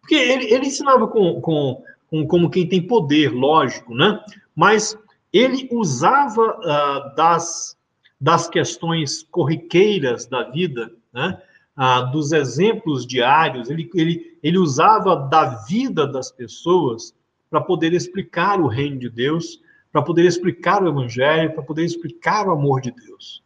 [0.00, 4.22] Porque ele, ele ensinava com, com, com, como quem tem poder, lógico, né?
[4.54, 4.98] Mas
[5.32, 7.76] ele usava ah, das,
[8.20, 11.40] das questões corriqueiras da vida, né?
[11.78, 17.14] ah, dos exemplos diários, ele, ele, ele usava da vida das pessoas
[17.50, 22.46] para poder explicar o reino de Deus, para poder explicar o evangelho, para poder explicar
[22.46, 23.42] o amor de Deus.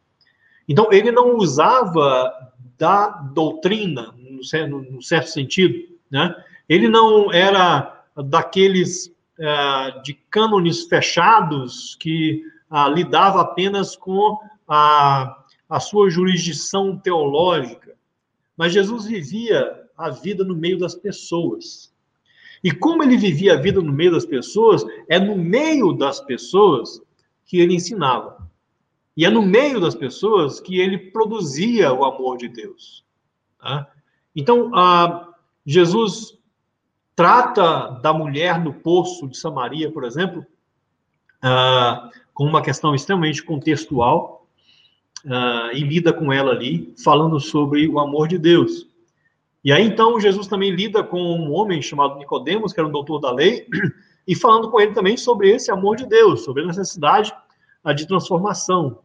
[0.69, 2.33] Então, ele não usava
[2.79, 4.15] da doutrina,
[4.69, 5.75] no, certo sentido,
[6.11, 6.35] né?
[6.69, 15.81] Ele não era daqueles uh, de cânones fechados que uh, lidava apenas com a, a
[15.81, 17.95] sua jurisdição teológica.
[18.57, 21.92] Mas Jesus vivia a vida no meio das pessoas.
[22.63, 27.01] E como ele vivia a vida no meio das pessoas, é no meio das pessoas
[27.45, 28.49] que ele ensinava.
[29.17, 33.05] E é no meio das pessoas que ele produzia o amor de Deus.
[33.59, 33.89] Tá?
[34.35, 34.71] Então,
[35.67, 36.39] Jesus
[37.15, 40.47] trata da mulher no poço de Samaria, por exemplo,
[42.33, 44.47] com uma questão extremamente contextual,
[45.25, 48.89] uh, e lida com ela ali, falando sobre o amor de Deus.
[49.65, 53.21] E aí então Jesus também lida com um homem chamado Nicodemos, que era um doutor
[53.21, 53.67] da lei,
[54.27, 57.33] e falando com ele também sobre esse amor de Deus, sobre a necessidade
[57.97, 58.99] de transformação.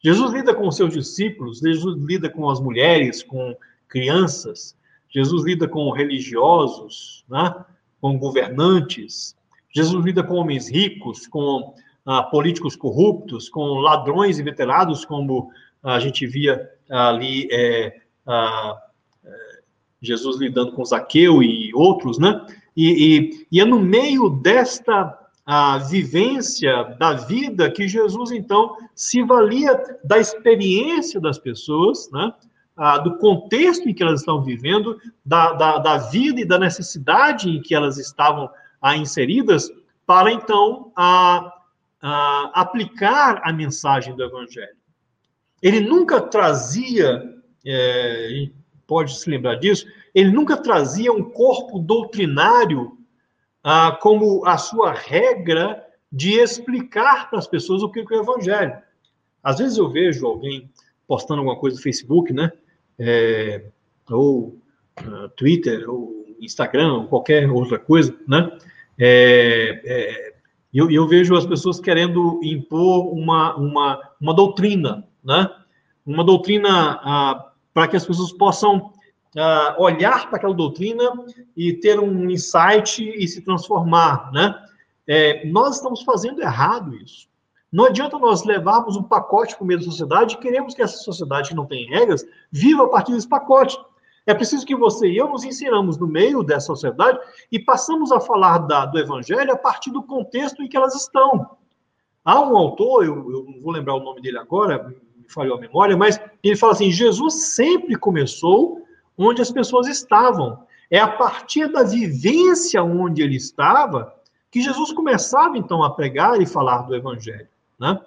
[0.00, 3.56] Jesus lida com os seus discípulos, Jesus lida com as mulheres, com
[3.88, 4.76] crianças,
[5.08, 7.54] Jesus lida com religiosos, né?
[8.00, 9.34] com governantes,
[9.74, 11.74] Jesus lida com homens ricos, com
[12.04, 15.50] ah, políticos corruptos, com ladrões inveterados, como
[15.82, 18.00] a gente via ali é,
[20.04, 22.46] Jesus lidando com Zaqueu e outros, né?
[22.76, 29.22] E, e, e é no meio desta a vivência da vida que Jesus, então, se
[29.22, 32.32] valia da experiência das pessoas, né?
[32.76, 37.48] Ah, do contexto em que elas estão vivendo, da, da, da, vida e da necessidade
[37.48, 38.50] em que elas estavam
[38.82, 39.70] ah, inseridas,
[40.04, 41.52] para então a,
[42.02, 44.76] a, aplicar a mensagem do Evangelho.
[45.62, 47.22] Ele nunca trazia,
[47.64, 48.48] é,
[48.86, 52.96] pode se lembrar disso, ele nunca trazia um corpo doutrinário
[53.62, 55.82] ah, como a sua regra
[56.12, 58.76] de explicar para as pessoas o que é o Evangelho.
[59.42, 60.70] Às vezes eu vejo alguém
[61.08, 62.52] postando alguma coisa no Facebook, né?
[62.98, 63.64] É,
[64.10, 64.56] ou
[65.00, 68.56] uh, Twitter, ou Instagram, ou qualquer outra coisa, né?
[68.98, 70.34] É, é,
[70.72, 75.50] eu, eu, vejo as pessoas querendo impor uma, uma, uma doutrina, né?
[76.06, 78.92] Uma doutrina ah, para que as pessoas possam
[79.36, 81.12] uh, olhar para aquela doutrina
[81.56, 84.54] e ter um insight e se transformar, né?
[85.06, 87.28] É, nós estamos fazendo errado isso.
[87.70, 90.96] Não adianta nós levarmos um pacote para o meio da sociedade e queremos que essa
[90.96, 93.76] sociedade que não tem regras viva a partir desse pacote.
[94.26, 97.18] É preciso que você e eu nos inseramos no meio dessa sociedade
[97.52, 101.50] e passamos a falar da, do evangelho a partir do contexto em que elas estão.
[102.24, 104.94] Há um autor, eu, eu não vou lembrar o nome dele agora,
[105.24, 108.82] me falhou a memória, mas ele fala assim: Jesus sempre começou
[109.16, 110.62] onde as pessoas estavam.
[110.90, 114.14] É a partir da vivência onde ele estava
[114.50, 117.48] que Jesus começava então a pregar e falar do evangelho.
[117.78, 117.98] Né?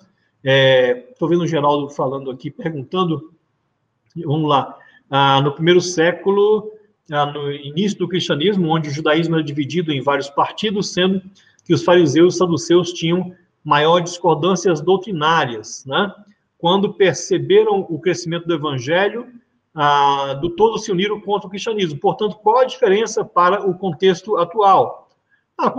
[1.12, 3.34] Estou é, vendo o Geraldo falando aqui, perguntando.
[4.16, 4.78] Vamos lá.
[5.10, 6.72] Ah, no primeiro século,
[7.12, 11.22] ah, no início do cristianismo, onde o judaísmo era dividido em vários partidos, sendo
[11.66, 16.14] que os fariseus e saduceus tinham maiores discordâncias doutrinárias, né?
[16.58, 19.28] Quando perceberam o crescimento do evangelho,
[19.76, 22.00] ah, do todo se uniram contra o cristianismo.
[22.00, 25.08] Portanto, qual a diferença para o contexto atual?
[25.58, 25.74] Ah,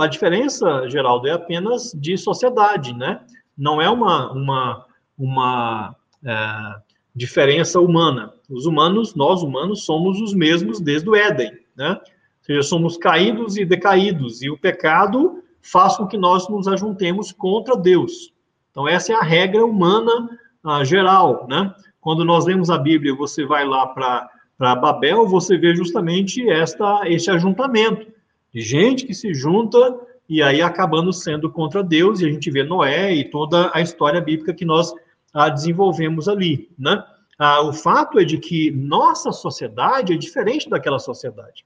[0.00, 3.20] a diferença, Geraldo, é apenas de sociedade, né?
[3.56, 4.86] Não é uma, uma,
[5.18, 6.74] uma é,
[7.14, 8.34] diferença humana.
[8.50, 12.00] Os humanos, nós humanos, somos os mesmos desde o Éden, né?
[12.00, 17.32] Ou seja, somos caídos e decaídos, e o pecado faz com que nós nos ajuntemos
[17.32, 18.33] contra Deus.
[18.74, 21.72] Então, essa é a regra humana ah, geral, né?
[22.00, 27.30] Quando nós lemos a Bíblia, você vai lá para Babel, você vê justamente esta, este
[27.30, 28.10] ajuntamento
[28.52, 29.96] de gente que se junta
[30.28, 34.20] e aí acabando sendo contra Deus, e a gente vê Noé e toda a história
[34.20, 34.92] bíblica que nós
[35.32, 37.00] ah, desenvolvemos ali, né?
[37.38, 41.64] Ah, o fato é de que nossa sociedade é diferente daquela sociedade.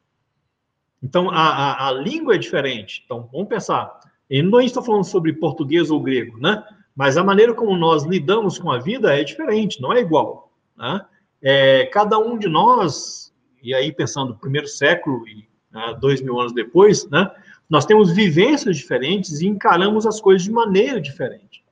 [1.02, 3.02] Então, a, a, a língua é diferente.
[3.06, 3.98] Então, vamos pensar.
[4.28, 6.62] Eu não estou falando sobre português ou grego, né?
[6.98, 10.50] Mas a maneira como nós lidamos com a vida é diferente, não é igual.
[10.76, 11.00] Né?
[11.40, 13.32] É, cada um de nós,
[13.62, 17.30] e aí pensando no primeiro século e né, dois mil anos depois, né,
[17.70, 21.64] nós temos vivências diferentes e encaramos as coisas de maneira diferente.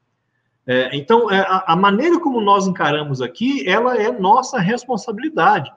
[0.64, 5.72] É, então, é, a, a maneira como nós encaramos aqui, ela é nossa responsabilidade.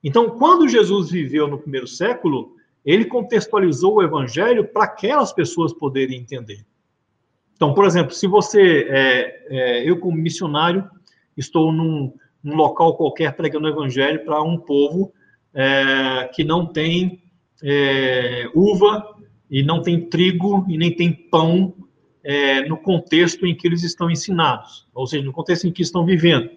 [0.00, 2.54] Então, quando Jesus viveu no primeiro século,
[2.84, 6.64] ele contextualizou o evangelho para aquelas pessoas poderem entender.
[7.60, 10.88] Então, por exemplo, se você, é, é, eu como missionário,
[11.36, 12.10] estou num,
[12.42, 15.12] num, local qualquer pregando o evangelho para um povo
[15.52, 17.22] é, que não tem
[17.62, 19.14] é, uva
[19.50, 21.74] e não tem trigo e nem tem pão
[22.24, 26.06] é, no contexto em que eles estão ensinados, ou seja, no contexto em que estão
[26.06, 26.48] vivendo.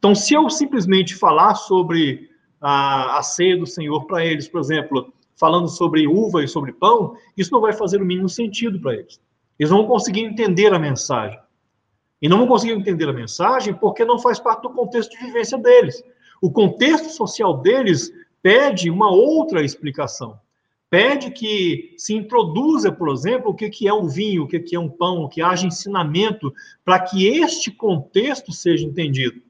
[0.00, 2.28] Então, se eu simplesmente falar sobre
[2.60, 7.14] a, a ceia do Senhor para eles, por exemplo, falando sobre uva e sobre pão,
[7.36, 9.22] isso não vai fazer o mínimo sentido para eles.
[9.58, 11.38] Eles não vão conseguir entender a mensagem.
[12.20, 15.58] E não vão conseguir entender a mensagem porque não faz parte do contexto de vivência
[15.58, 16.02] deles.
[16.40, 20.38] O contexto social deles pede uma outra explicação.
[20.90, 24.88] Pede que se introduza, por exemplo, o que é um vinho, o que é um
[24.88, 26.52] pão, que haja ensinamento
[26.84, 29.42] para que este contexto seja entendido.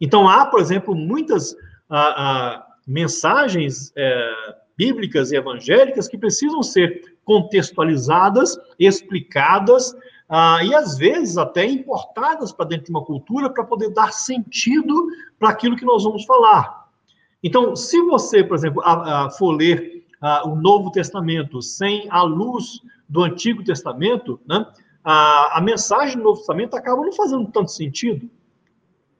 [0.00, 1.54] Então, há, por exemplo, muitas
[1.90, 9.94] ah, ah, mensagens é, bíblicas e evangélicas que precisam ser contextualizadas, explicadas
[10.30, 15.08] ah, e às vezes até importadas para dentro de uma cultura para poder dar sentido
[15.38, 16.88] para aquilo que nós vamos falar.
[17.44, 22.22] Então, se você, por exemplo, a, a, for ler a, o Novo Testamento sem a
[22.22, 24.66] luz do Antigo Testamento, né,
[25.04, 28.26] a, a mensagem do Novo Testamento acaba não fazendo tanto sentido.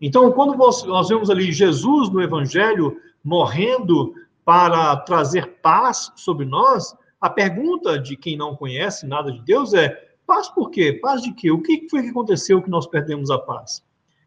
[0.00, 4.14] Então, quando nós, nós vemos ali Jesus no Evangelho morrendo
[4.46, 9.88] para trazer paz sobre nós, a pergunta de quem não conhece nada de Deus é:
[10.26, 10.92] paz por quê?
[10.92, 11.50] Paz de quê?
[11.50, 13.82] O que foi que aconteceu que nós perdemos a paz?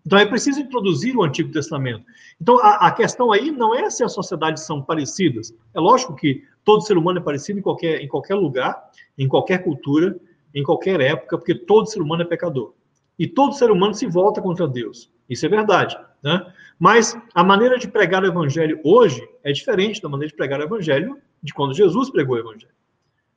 [0.05, 2.03] Então é preciso introduzir o Antigo Testamento.
[2.41, 5.53] Então a, a, questão aí não é se as sociedades são parecidas.
[5.73, 9.63] É lógico que todo ser humano é parecido em qualquer, em qualquer lugar, em qualquer
[9.63, 10.19] cultura,
[10.53, 12.73] em qualquer época, porque todo ser humano é pecador.
[13.17, 15.11] E todo ser humano se volta contra Deus.
[15.29, 15.95] Isso é verdade.
[16.23, 16.51] Né?
[16.79, 20.63] Mas a maneira de pregar o evangelho hoje é diferente da maneira de pregar o
[20.63, 22.73] evangelho de quando Jesus pregou o evangelho.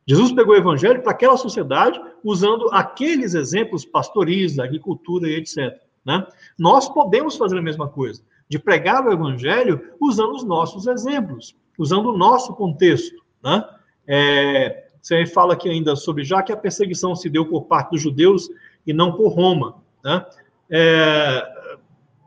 [0.06, 5.80] Jesus pegou o evangelho para aquela sociedade usando aqueles exemplos pastoris, agricultura e etc.
[6.04, 6.26] Né?
[6.58, 12.10] Nós podemos fazer a mesma coisa, de pregar o evangelho usando os nossos exemplos, usando
[12.10, 13.24] o nosso contexto.
[13.42, 13.64] Né?
[14.06, 18.02] É, você fala aqui ainda sobre já que a perseguição se deu por parte dos
[18.02, 18.50] judeus
[18.86, 19.82] e não por Roma.
[20.04, 20.24] Né?
[20.70, 21.42] É,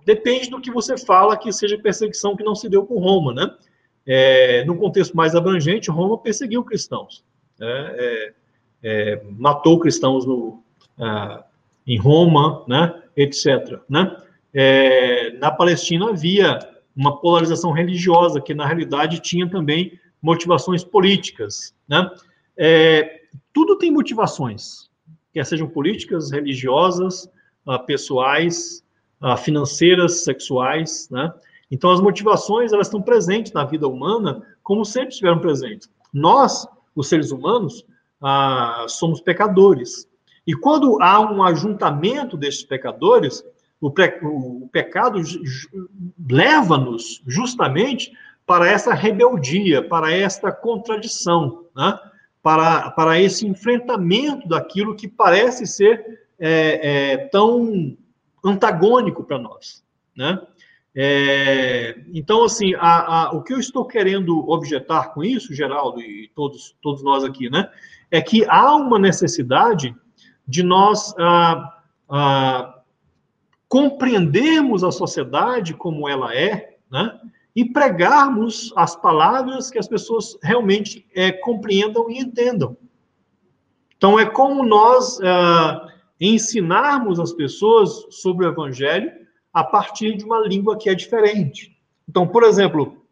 [0.04, 3.34] depende do que você fala que seja perseguição que não se deu por Roma.
[3.34, 3.56] Né?
[4.06, 7.24] É, no contexto mais abrangente, Roma perseguiu cristãos.
[7.60, 7.96] Né?
[7.98, 8.34] É,
[8.84, 10.64] é, matou cristãos no,
[11.00, 11.44] ah,
[11.86, 13.02] em Roma, né?
[13.16, 13.80] etc.
[13.90, 14.16] Né?
[14.54, 16.60] É, na Palestina havia
[16.96, 21.76] uma polarização religiosa, que na realidade tinha também motivações políticas.
[21.88, 22.10] Né?
[22.58, 23.22] É,
[23.54, 24.90] tudo tem motivações,
[25.34, 27.30] quer sejam políticas, religiosas,
[27.68, 28.84] uh, pessoais,
[29.22, 31.08] uh, financeiras, sexuais.
[31.10, 31.32] Né?
[31.70, 35.90] Então, as motivações elas estão presentes na vida humana, como sempre estiveram presentes.
[36.14, 36.68] Nós,
[36.98, 37.86] os seres humanos,
[38.22, 40.10] uh, somos pecadores.
[40.46, 43.44] E quando há um ajuntamento destes pecadores,
[43.80, 45.22] o, pre, o pecado
[46.30, 48.12] leva-nos justamente
[48.46, 52.00] para essa rebeldia, para esta contradição, né?
[52.42, 57.96] para, para esse enfrentamento daquilo que parece ser é, é, tão
[58.44, 59.84] antagônico para nós.
[60.16, 60.40] Né?
[61.00, 66.32] É, então, assim, a, a, o que eu estou querendo objetar com isso, Geraldo e
[66.34, 67.70] todos, todos nós aqui, né,
[68.10, 69.96] é que há uma necessidade
[70.48, 72.80] de nós ah, ah,
[73.70, 77.20] compreendermos a sociedade como ela é, né?
[77.56, 82.76] E pregarmos as palavras que as pessoas realmente é, compreendam e entendam.
[83.96, 85.90] Então, é como nós ah,
[86.20, 89.27] ensinarmos as pessoas sobre o Evangelho
[89.58, 91.76] a partir de uma língua que é diferente.
[92.08, 93.04] Então, por exemplo,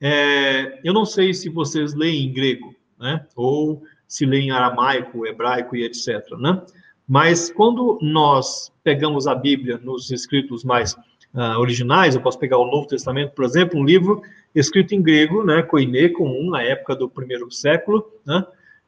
[0.00, 3.24] é, eu não sei se vocês leem em grego, né?
[3.36, 6.28] Ou se lê em aramaico, hebraico e etc.
[6.40, 6.60] Né?
[7.06, 12.68] Mas quando nós pegamos a Bíblia nos escritos mais uh, originais, eu posso pegar o
[12.68, 14.20] Novo Testamento, por exemplo, um livro
[14.52, 18.44] escrito em grego, né, koiné, comum, na época do primeiro século, né,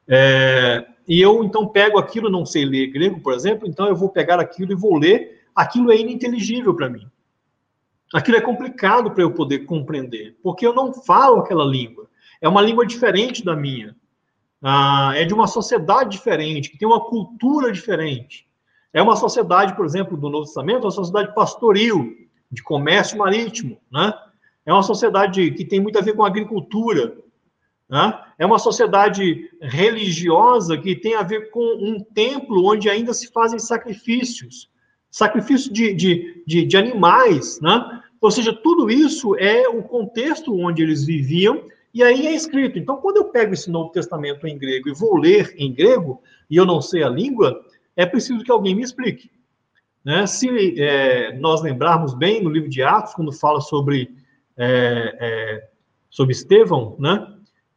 [0.07, 4.09] é, e eu então pego aquilo, não sei ler grego, por exemplo, então eu vou
[4.09, 7.07] pegar aquilo e vou ler, aquilo é ininteligível para mim.
[8.13, 12.09] Aquilo é complicado para eu poder compreender, porque eu não falo aquela língua.
[12.41, 13.95] É uma língua diferente da minha
[14.61, 18.47] ah, é de uma sociedade diferente, que tem uma cultura diferente.
[18.93, 22.15] É uma sociedade, por exemplo, do Novo Testamento, uma sociedade pastoril,
[22.51, 24.13] de comércio marítimo, né?
[24.65, 27.17] É uma sociedade que tem muito a ver com agricultura,
[27.89, 28.21] né?
[28.37, 33.57] É uma sociedade religiosa que tem a ver com um templo onde ainda se fazem
[33.57, 34.69] sacrifícios,
[35.11, 38.01] sacrifício de, de, de, de animais, né?
[38.21, 41.63] Ou seja, tudo isso é o contexto onde eles viviam
[41.93, 42.79] e aí é escrito.
[42.79, 46.55] Então, quando eu pego esse Novo Testamento em grego e vou ler em grego, e
[46.55, 47.61] eu não sei a língua,
[47.95, 49.29] é preciso que alguém me explique.
[50.03, 50.25] Né?
[50.25, 54.09] Se é, nós lembrarmos bem no livro de Atos, quando fala sobre,
[54.57, 55.69] é, é,
[56.09, 57.27] sobre Estevão, né?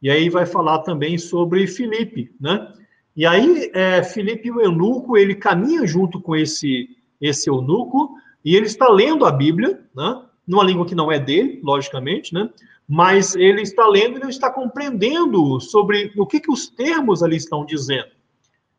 [0.01, 2.33] e aí vai falar também sobre Filipe.
[2.39, 2.71] Né?
[3.15, 6.89] E aí, é, Filipe, o eunuco, ele caminha junto com esse,
[7.25, 10.21] esse eunuco, e ele está lendo a Bíblia, né?
[10.47, 12.49] numa língua que não é dele, logicamente, né?
[12.87, 17.35] mas ele está lendo e não está compreendendo sobre o que, que os termos ali
[17.35, 18.09] estão dizendo.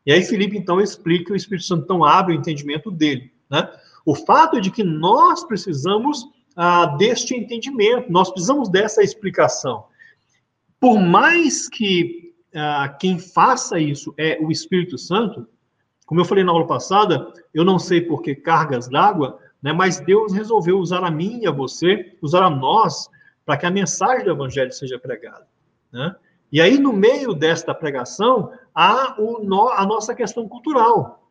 [0.05, 3.31] E aí Felipe, então, explica, o Espírito Santo então abre o entendimento dele.
[3.49, 3.69] Né?
[4.05, 6.25] O fato é de que nós precisamos
[6.55, 9.85] ah, deste entendimento, nós precisamos dessa explicação.
[10.79, 15.45] Por mais que ah, quem faça isso é o Espírito Santo,
[16.07, 19.99] como eu falei na aula passada, eu não sei por que cargas d'água, né, mas
[19.99, 23.09] Deus resolveu usar a mim e a você, usar a nós,
[23.45, 25.45] para que a mensagem do evangelho seja pregada.
[25.91, 26.15] Né?
[26.49, 29.37] E aí, no meio desta pregação, há o
[29.71, 31.29] a nossa questão cultural.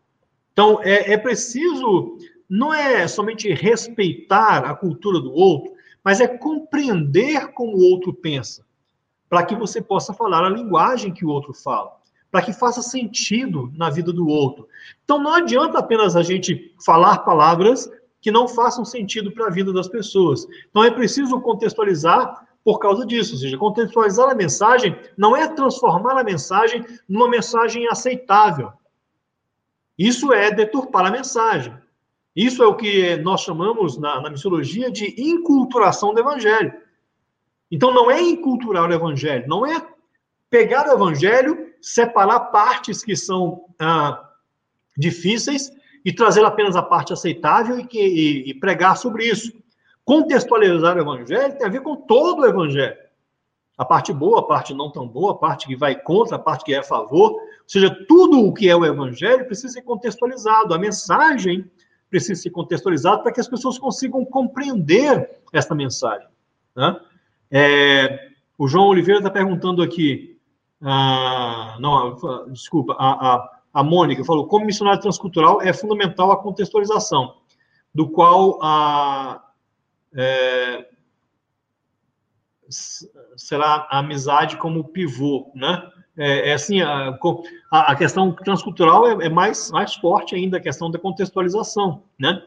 [0.53, 5.73] Então, é, é preciso, não é somente respeitar a cultura do outro,
[6.05, 8.63] mas é compreender como o outro pensa,
[9.27, 11.97] para que você possa falar a linguagem que o outro fala,
[12.37, 14.69] para que faça sentido na vida do outro.
[15.03, 17.91] Então não adianta apenas a gente falar palavras
[18.21, 20.47] que não façam sentido para a vida das pessoas.
[20.69, 26.21] Então é preciso contextualizar por causa disso, ou seja, contextualizar a mensagem não é transformar
[26.21, 28.71] a mensagem numa mensagem aceitável.
[29.99, 31.73] Isso é deturpar a mensagem.
[32.37, 36.75] Isso é o que nós chamamos na, na missiologia de inculturação do evangelho.
[37.71, 39.83] Então não é inculturar o evangelho, não é
[40.51, 44.29] pegar o evangelho, separar partes que são ah,
[44.99, 45.71] difíceis
[46.05, 49.53] e trazer apenas a parte aceitável e, que, e, e pregar sobre isso.
[50.05, 52.97] Contextualizar o evangelho tem a ver com todo o evangelho.
[53.79, 56.65] A parte boa, a parte não tão boa, a parte que vai contra, a parte
[56.65, 57.35] que é a favor.
[57.35, 60.75] Ou seja, tudo o que é o evangelho precisa ser contextualizado.
[60.75, 61.71] A mensagem
[62.11, 66.27] precisa ser contextualizada para que as pessoas consigam compreender esta mensagem.
[66.75, 66.97] Né?
[67.49, 70.36] É, o João Oliveira está perguntando aqui,
[70.81, 72.17] não,
[72.51, 77.37] desculpa, a, a, a Mônica falou, como missionário transcultural é fundamental a contextualização,
[77.95, 79.43] do qual a,
[80.15, 80.87] é,
[83.37, 85.91] será a amizade como pivô, né?
[86.19, 87.19] É, é assim, a,
[87.71, 92.43] a, questão transcultural é, é, mais, mais forte ainda, a questão da contextualização, né?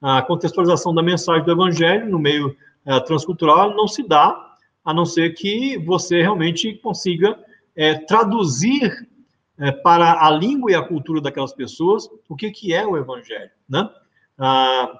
[0.00, 5.04] A contextualização da mensagem do evangelho no meio é, transcultural não se dá a não
[5.04, 7.38] ser que você realmente consiga
[7.76, 9.08] é, traduzir
[9.58, 13.50] é, para a língua e a cultura daquelas pessoas o que, que é o evangelho,
[13.68, 13.88] né?
[14.38, 14.90] Ah,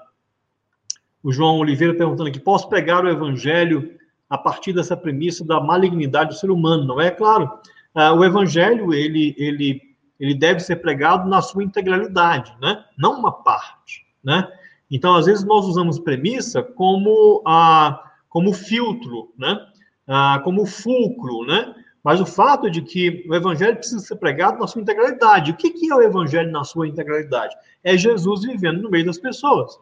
[1.22, 3.96] o João Oliveira perguntando aqui, posso pegar o evangelho
[4.28, 7.10] a partir dessa premissa da malignidade do ser humano, não é?
[7.10, 7.50] Claro,
[7.94, 9.80] ah, o evangelho, ele, ele,
[10.18, 12.84] ele deve ser pregado na sua integralidade, né?
[12.96, 14.48] Não uma parte, né?
[14.90, 19.58] Então, às vezes, nós usamos premissa como, a, como filtro, né?
[20.06, 21.74] Ah, como fulcro, né?
[22.02, 25.52] Mas o fato de que o evangelho precisa ser pregado na sua integralidade.
[25.52, 27.54] O que, é o evangelho na sua integralidade?
[27.84, 29.78] É Jesus vivendo no meio das pessoas.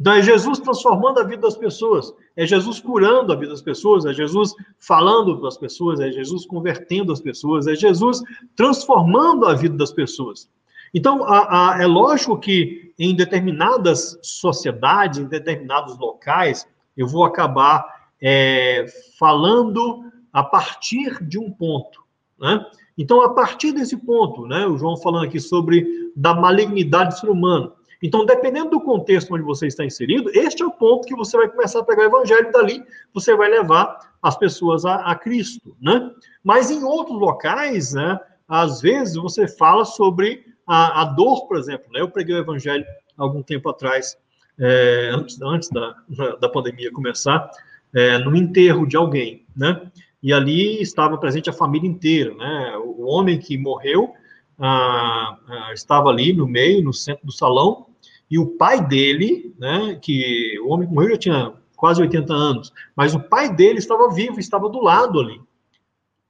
[0.00, 4.06] Então, é Jesus transformando a vida das pessoas, é Jesus curando a vida das pessoas,
[4.06, 8.22] é Jesus falando para as pessoas, é Jesus convertendo as pessoas, é Jesus
[8.56, 10.48] transformando a vida das pessoas.
[10.94, 16.66] Então, a, a, é lógico que em determinadas sociedades, em determinados locais,
[16.96, 17.84] eu vou acabar
[18.22, 18.86] é,
[19.18, 22.02] falando a partir de um ponto.
[22.38, 22.64] Né?
[22.96, 25.86] Então, a partir desse ponto, né, o João falando aqui sobre
[26.16, 27.72] da malignidade do ser humano.
[28.02, 31.48] Então, dependendo do contexto onde você está inserido, este é o ponto que você vai
[31.48, 32.82] começar a pegar o evangelho e dali
[33.12, 36.10] você vai levar as pessoas a, a Cristo, né?
[36.42, 41.86] Mas em outros locais, né, às vezes você fala sobre a, a dor, por exemplo.
[41.92, 42.00] Né?
[42.00, 42.84] Eu preguei o evangelho
[43.18, 44.16] algum tempo atrás,
[44.58, 45.94] é, antes, antes da,
[46.40, 47.50] da pandemia começar,
[47.94, 49.90] é, no enterro de alguém, né?
[50.22, 52.76] E ali estava presente a família inteira, né?
[52.78, 54.12] O homem que morreu
[54.58, 57.86] ah, ah, estava ali no meio, no centro do salão,
[58.30, 62.72] e o pai dele, né, que o homem que morreu já tinha quase 80 anos,
[62.94, 65.40] mas o pai dele estava vivo, estava do lado ali.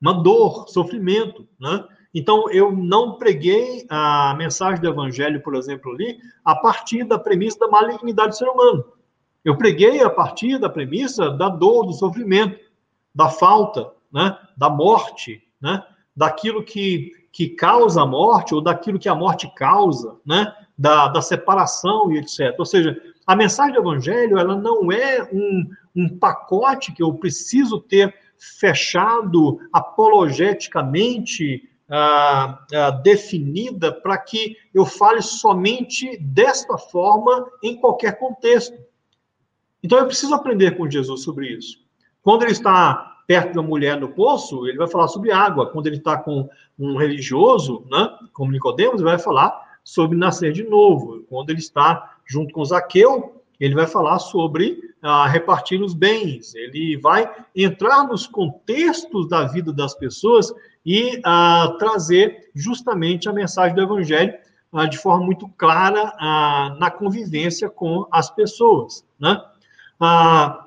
[0.01, 1.85] Uma dor, sofrimento, né?
[2.15, 7.59] Então, eu não preguei a mensagem do evangelho, por exemplo, ali, a partir da premissa
[7.59, 8.85] da malignidade do ser humano.
[9.45, 12.59] Eu preguei a partir da premissa da dor, do sofrimento,
[13.15, 14.37] da falta, né?
[14.57, 15.83] da morte, né?
[16.17, 20.55] daquilo que, que causa a morte ou daquilo que a morte causa, né?
[20.77, 22.55] da, da separação e etc.
[22.59, 27.81] Ou seja, a mensagem do Evangelho ela não é um, um pacote que eu preciso
[27.81, 38.19] ter fechado apologeticamente ah, ah, definida para que eu fale somente desta forma em qualquer
[38.19, 38.79] contexto.
[39.83, 41.80] Então eu preciso aprender com Jesus sobre isso.
[42.23, 45.71] Quando ele está perto da mulher no poço, ele vai falar sobre água.
[45.71, 46.49] Quando ele está com
[46.79, 51.25] um religioso, né, como Nicodemos, ele vai falar sobre nascer de novo.
[51.29, 56.55] Quando ele está junto com Zaqueu, ele vai falar sobre ah, repartir os bens.
[56.55, 60.53] Ele vai entrar nos contextos da vida das pessoas
[60.85, 64.35] e ah, trazer justamente a mensagem do Evangelho
[64.73, 69.05] ah, de forma muito clara ah, na convivência com as pessoas.
[69.19, 69.41] Né?
[69.99, 70.67] Ah,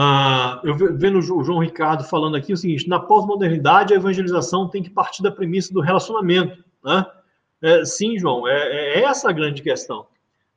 [0.00, 4.80] ah, eu vendo o João Ricardo falando aqui o seguinte: na pós-modernidade, a evangelização tem
[4.80, 6.62] que partir da premissa do relacionamento.
[6.84, 7.04] Né?
[7.60, 10.06] É, sim, João, é, é, essa a grande questão.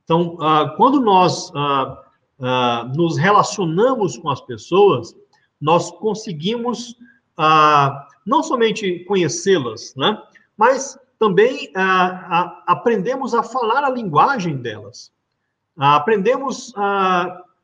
[0.03, 2.03] Então, ah, quando nós ah,
[2.39, 5.15] ah, nos relacionamos com as pessoas,
[5.59, 6.95] nós conseguimos
[7.35, 10.21] ah, não somente conhecê-las, né,
[10.55, 15.11] mas também ah, aprendemos a falar a linguagem delas.
[15.75, 16.71] aprendemos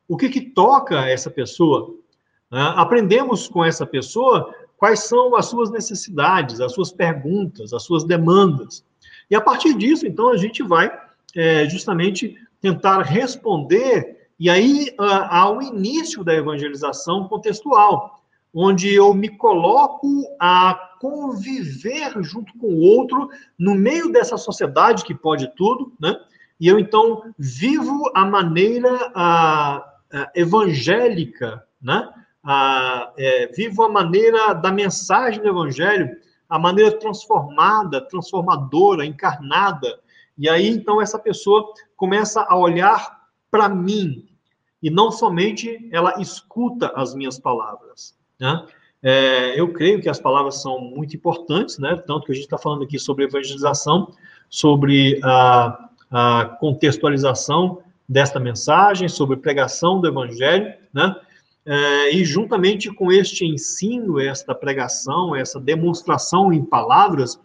[0.08, 1.94] o que, que toca essa pessoa.
[2.50, 8.84] aprendemos com essa pessoa quais são as suas necessidades, as suas perguntas, as suas demandas.
[9.30, 10.90] E a partir disso, então, a gente vai
[11.36, 18.22] é, justamente tentar responder, e aí ao início da evangelização contextual,
[18.54, 23.28] onde eu me coloco a conviver junto com o outro
[23.58, 26.16] no meio dessa sociedade que pode tudo, né?
[26.60, 29.97] E eu então vivo a maneira a
[30.34, 32.08] evangélica, né?
[33.16, 36.16] É, vivo a maneira da mensagem do evangelho,
[36.48, 40.00] a maneira transformada, transformadora, encarnada.
[40.36, 43.18] E aí então essa pessoa começa a olhar
[43.50, 44.28] para mim
[44.82, 48.16] e não somente ela escuta as minhas palavras.
[48.40, 48.64] Né?
[49.02, 52.02] É, eu creio que as palavras são muito importantes, né?
[52.06, 54.12] Tanto que a gente está falando aqui sobre evangelização,
[54.48, 61.14] sobre a, a contextualização desta mensagem, sobre pregação do evangelho, né?
[61.66, 67.38] É, e juntamente com este ensino, esta pregação, essa demonstração em palavras,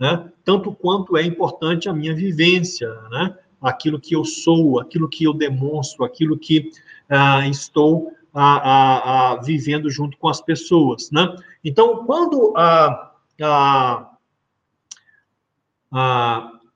[0.00, 0.28] né?
[0.44, 3.36] Tanto quanto é importante a minha vivência, né?
[3.62, 6.70] Aquilo que eu sou, aquilo que eu demonstro, aquilo que
[7.08, 11.34] ah, estou a, a, a, vivendo junto com as pessoas, né?
[11.64, 13.12] Então, quando a,
[13.42, 14.10] a,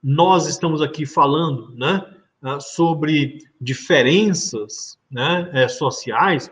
[0.02, 2.04] nós estamos aqui falando, né,
[2.60, 6.50] sobre diferenças, né, é, sociais,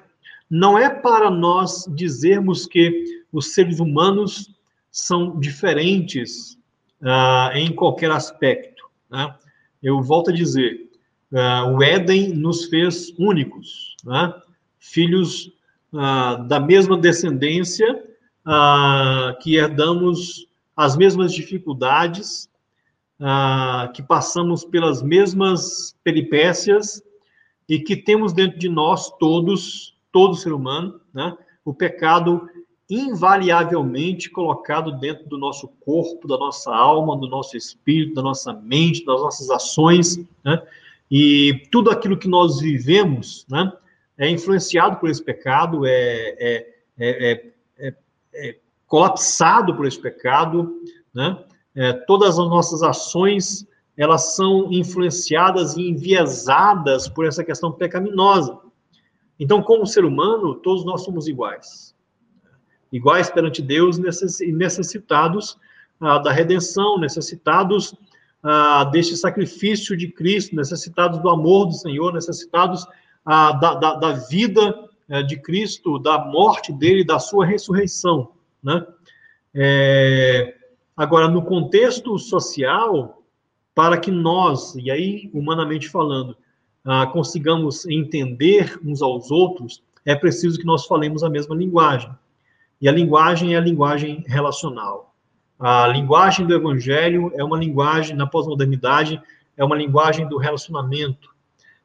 [0.48, 4.52] não é para nós dizermos que os seres humanos
[4.90, 6.58] são diferentes
[7.00, 8.84] uh, em qualquer aspecto.
[9.08, 9.32] Né?
[9.82, 10.90] Eu volto a dizer,
[11.32, 13.94] uh, o Éden nos fez únicos.
[14.04, 14.34] Né?
[14.80, 15.52] filhos
[15.94, 18.04] ah, da mesma descendência,
[19.42, 22.48] que herdamos as mesmas dificuldades,
[23.20, 27.02] ah, que passamos pelas mesmas peripécias
[27.68, 32.48] e que temos dentro de nós todos, todo ser humano, né, o pecado
[32.88, 39.04] invariavelmente colocado dentro do nosso corpo, da nossa alma, do nosso espírito, da nossa mente,
[39.04, 40.60] das nossas ações, né?
[41.08, 43.72] E tudo aquilo que nós vivemos, né?
[44.20, 46.66] é influenciado por esse pecado, é, é,
[46.98, 47.94] é,
[48.34, 48.56] é
[48.86, 50.78] colapsado por esse pecado,
[51.14, 51.42] né?
[52.06, 53.66] Todas as nossas ações
[53.96, 58.58] elas são influenciadas e enviesadas por essa questão pecaminosa.
[59.38, 61.94] Então, como ser humano, todos nós somos iguais.
[62.90, 65.58] Iguais perante Deus necessitados
[66.00, 67.94] ah, da redenção, necessitados
[68.42, 72.86] ah, deste sacrifício de Cristo, necessitados do amor do Senhor, necessitados
[73.24, 74.74] a, da, da, da, vida
[75.10, 78.32] é, de Cristo, da morte dele, da sua ressurreição,
[78.62, 78.86] né?
[79.54, 80.56] É,
[81.00, 83.22] agora, no contexto social,
[83.74, 86.36] para que nós, e aí, humanamente falando,
[86.84, 92.10] ah, consigamos entender uns aos outros, é preciso que nós falemos a mesma linguagem.
[92.82, 95.14] E a linguagem é a linguagem relacional.
[95.58, 99.22] A linguagem do evangelho é uma linguagem, na pós-modernidade,
[99.56, 101.30] é uma linguagem do relacionamento,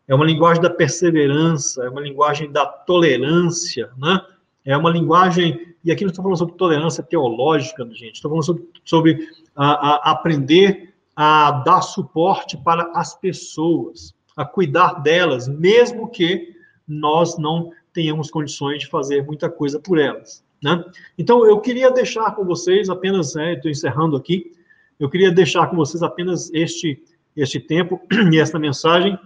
[0.10, 4.20] é uma linguagem da perseverança, é uma linguagem da tolerância, né?
[4.66, 8.70] É uma linguagem, e aqui não estou falando sobre tolerância teológica, gente, estou falando sobre,
[8.84, 16.56] sobre a, a aprender a dar suporte para as pessoas, a cuidar delas, mesmo que
[16.88, 20.44] nós não tenhamos condições de fazer muita coisa por elas.
[20.62, 20.84] Né?
[21.18, 24.52] Então, eu queria deixar com vocês apenas, é, estou encerrando aqui,
[25.00, 27.02] eu queria deixar com vocês apenas este,
[27.36, 28.02] este tempo
[28.34, 29.18] e esta mensagem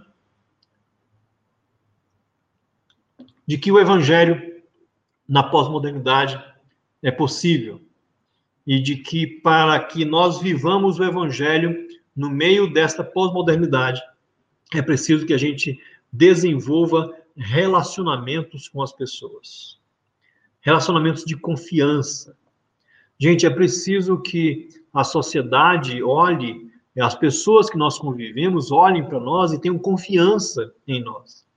[3.46, 4.49] de que o evangelho
[5.30, 6.42] na pós-modernidade
[7.00, 7.80] é possível
[8.66, 14.02] e de que para que nós vivamos o evangelho no meio desta pós-modernidade
[14.74, 15.80] é preciso que a gente
[16.12, 19.78] desenvolva relacionamentos com as pessoas.
[20.60, 22.36] Relacionamentos de confiança.
[23.16, 29.52] Gente, é preciso que a sociedade olhe, as pessoas que nós convivemos olhem para nós
[29.52, 31.48] e tenham confiança em nós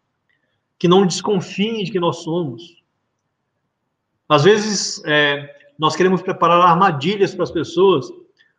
[0.83, 2.82] que não desconfiem de que nós somos.
[4.27, 8.09] Às vezes, é, nós queremos preparar armadilhas para as pessoas,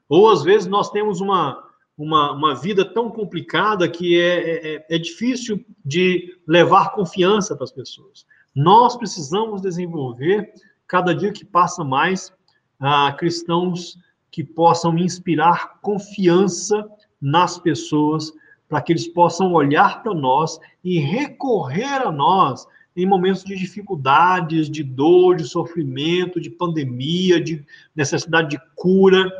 [0.09, 1.63] ou às vezes nós temos uma,
[1.97, 7.73] uma, uma vida tão complicada que é, é, é difícil de levar confiança para as
[7.73, 8.27] pessoas.
[8.55, 10.53] Nós precisamos desenvolver,
[10.87, 12.33] cada dia que passa mais,
[12.79, 13.97] ah, cristãos
[14.31, 16.87] que possam inspirar confiança
[17.21, 18.33] nas pessoas
[18.69, 22.67] para que eles possam olhar para nós e recorrer a nós
[22.97, 27.65] em momentos de dificuldades, de dor, de sofrimento, de pandemia, de
[27.95, 29.31] necessidade de cura,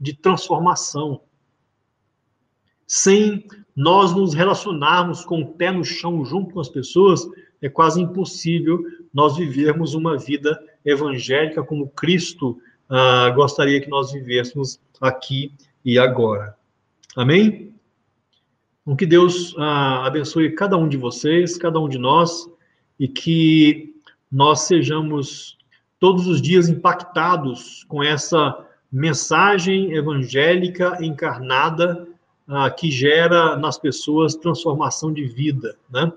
[0.00, 1.20] de transformação.
[2.86, 7.26] Sem nós nos relacionarmos com o pé no chão junto com as pessoas,
[7.60, 12.58] é quase impossível nós vivermos uma vida evangélica como Cristo
[12.88, 16.54] ah, gostaria que nós vivêssemos aqui e agora.
[17.16, 17.74] Amém?
[18.82, 22.50] Então, que Deus ah, abençoe cada um de vocês, cada um de nós,
[23.02, 23.96] e que
[24.30, 25.58] nós sejamos
[25.98, 32.06] todos os dias impactados com essa mensagem evangélica encarnada
[32.46, 36.12] ah, que gera nas pessoas transformação de vida, né?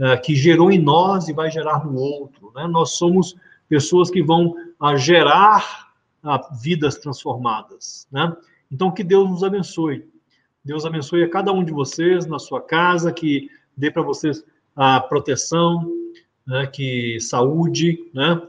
[0.00, 2.52] Ah, que gerou em nós e vai gerar no outro.
[2.54, 2.64] Né?
[2.68, 3.34] Nós somos
[3.68, 5.90] pessoas que vão ah, gerar
[6.22, 8.06] ah, vidas transformadas.
[8.12, 8.32] Né?
[8.70, 10.08] Então, que Deus nos abençoe.
[10.64, 14.44] Deus abençoe a cada um de vocês na sua casa, que dê para vocês
[14.76, 15.90] a proteção,
[16.46, 16.66] né?
[16.66, 18.40] que saúde, né?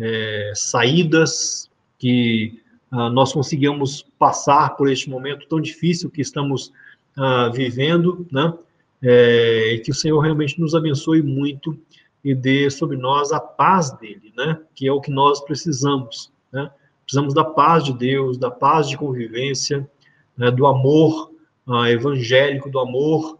[0.00, 1.68] É, saídas,
[1.98, 2.62] que
[2.92, 6.72] uh, nós conseguimos passar por este momento tão difícil que estamos
[7.16, 8.54] uh, vivendo, né?
[9.00, 11.78] É, e que o Senhor realmente nos abençoe muito
[12.24, 14.60] e dê sobre nós a paz dele, né?
[14.74, 16.70] Que é o que nós precisamos, né?
[17.04, 19.88] Precisamos da paz de Deus, da paz de convivência,
[20.36, 20.50] né?
[20.50, 21.30] do amor
[21.66, 23.38] uh, evangélico, do amor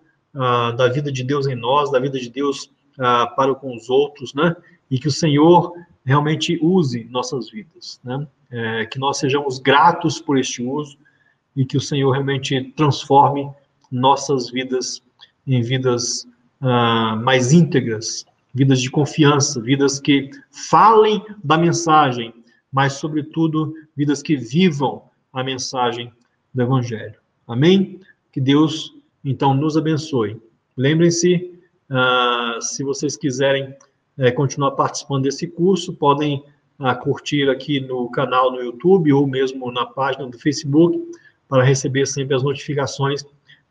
[0.76, 4.34] da vida de Deus em nós, da vida de Deus uh, para com os outros,
[4.34, 4.54] né?
[4.90, 5.72] E que o Senhor
[6.04, 8.26] realmente use nossas vidas, né?
[8.50, 10.96] é, que nós sejamos gratos por este uso
[11.54, 13.50] e que o Senhor realmente transforme
[13.90, 15.02] nossas vidas
[15.46, 16.26] em vidas
[16.60, 22.34] uh, mais íntegras, vidas de confiança, vidas que falem da mensagem,
[22.70, 25.02] mas, sobretudo, vidas que vivam
[25.32, 26.12] a mensagem
[26.52, 27.14] do Evangelho.
[27.46, 27.98] Amém?
[28.30, 28.94] Que Deus,
[29.24, 30.40] então, nos abençoe.
[30.76, 31.57] Lembrem-se,
[31.90, 33.74] uh, se vocês quiserem
[34.18, 36.42] uh, continuar participando desse curso, podem
[36.78, 40.96] a curtir aqui no canal no YouTube ou mesmo na página do Facebook
[41.48, 43.24] para receber sempre as notificações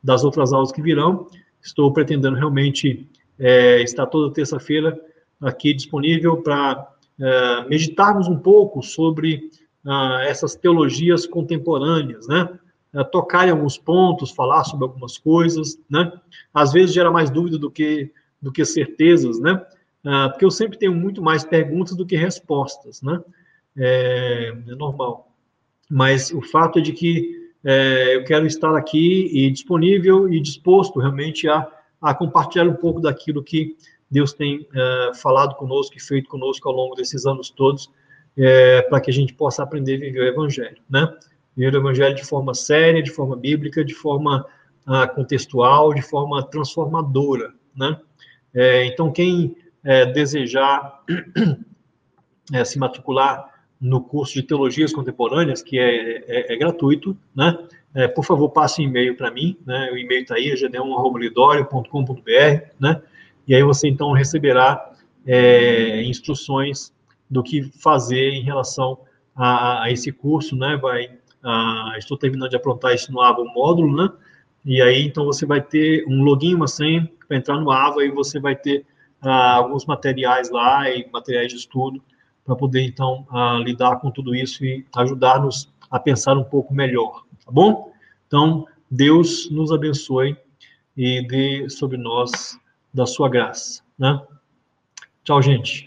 [0.03, 1.27] das outras aulas que virão.
[1.61, 3.07] Estou pretendendo realmente
[3.39, 4.99] é, estar toda terça-feira
[5.41, 9.51] aqui disponível para é, meditarmos um pouco sobre
[9.85, 12.49] ah, essas teologias contemporâneas, né?
[12.93, 16.11] É, tocar em alguns pontos, falar sobre algumas coisas, né?
[16.53, 18.11] Às vezes gera mais dúvida do que
[18.41, 19.65] do que certezas, né?
[20.05, 23.19] Ah, porque eu sempre tenho muito mais perguntas do que respostas, né?
[23.75, 25.31] É, é normal.
[25.89, 30.99] Mas o fato é de que é, eu quero estar aqui e disponível e disposto
[30.99, 31.67] realmente a,
[32.01, 33.75] a compartilhar um pouco daquilo que
[34.09, 37.91] Deus tem é, falado conosco e feito conosco ao longo desses anos todos,
[38.89, 41.11] para que a gente possa aprender a viver o Evangelho, né?
[41.57, 44.45] Viver o Evangelho de forma séria, de forma bíblica, de forma
[44.85, 47.99] ah, contextual, de forma transformadora, né?
[48.53, 51.03] É, então, quem é, desejar
[52.53, 57.57] é, se matricular no curso de Teologias Contemporâneas, que é, é, é gratuito, né?
[57.93, 59.89] É, por favor, passe um e-mail para mim, né?
[59.91, 63.01] O e-mail está aí, gd1.lidório.com.br, né?
[63.47, 64.91] E aí você, então, receberá
[65.25, 66.93] é, instruções
[67.29, 68.99] do que fazer em relação
[69.35, 70.77] a, a esse curso, né?
[70.77, 71.11] Vai,
[71.47, 74.11] a, estou terminando de aprontar isso no AVA, o módulo, né?
[74.65, 78.11] E aí, então, você vai ter um login, uma senha, para entrar no AVA e
[78.11, 78.85] você vai ter
[79.21, 82.03] ah, alguns materiais lá e materiais de estudo
[82.43, 87.23] para poder, então, ah, lidar com tudo isso e ajudar-nos a pensar um pouco melhor,
[87.45, 87.93] tá bom?
[88.27, 90.35] Então, Deus nos abençoe
[90.97, 92.59] e dê sobre nós
[92.93, 94.21] da sua graça, né?
[95.23, 95.86] Tchau, gente.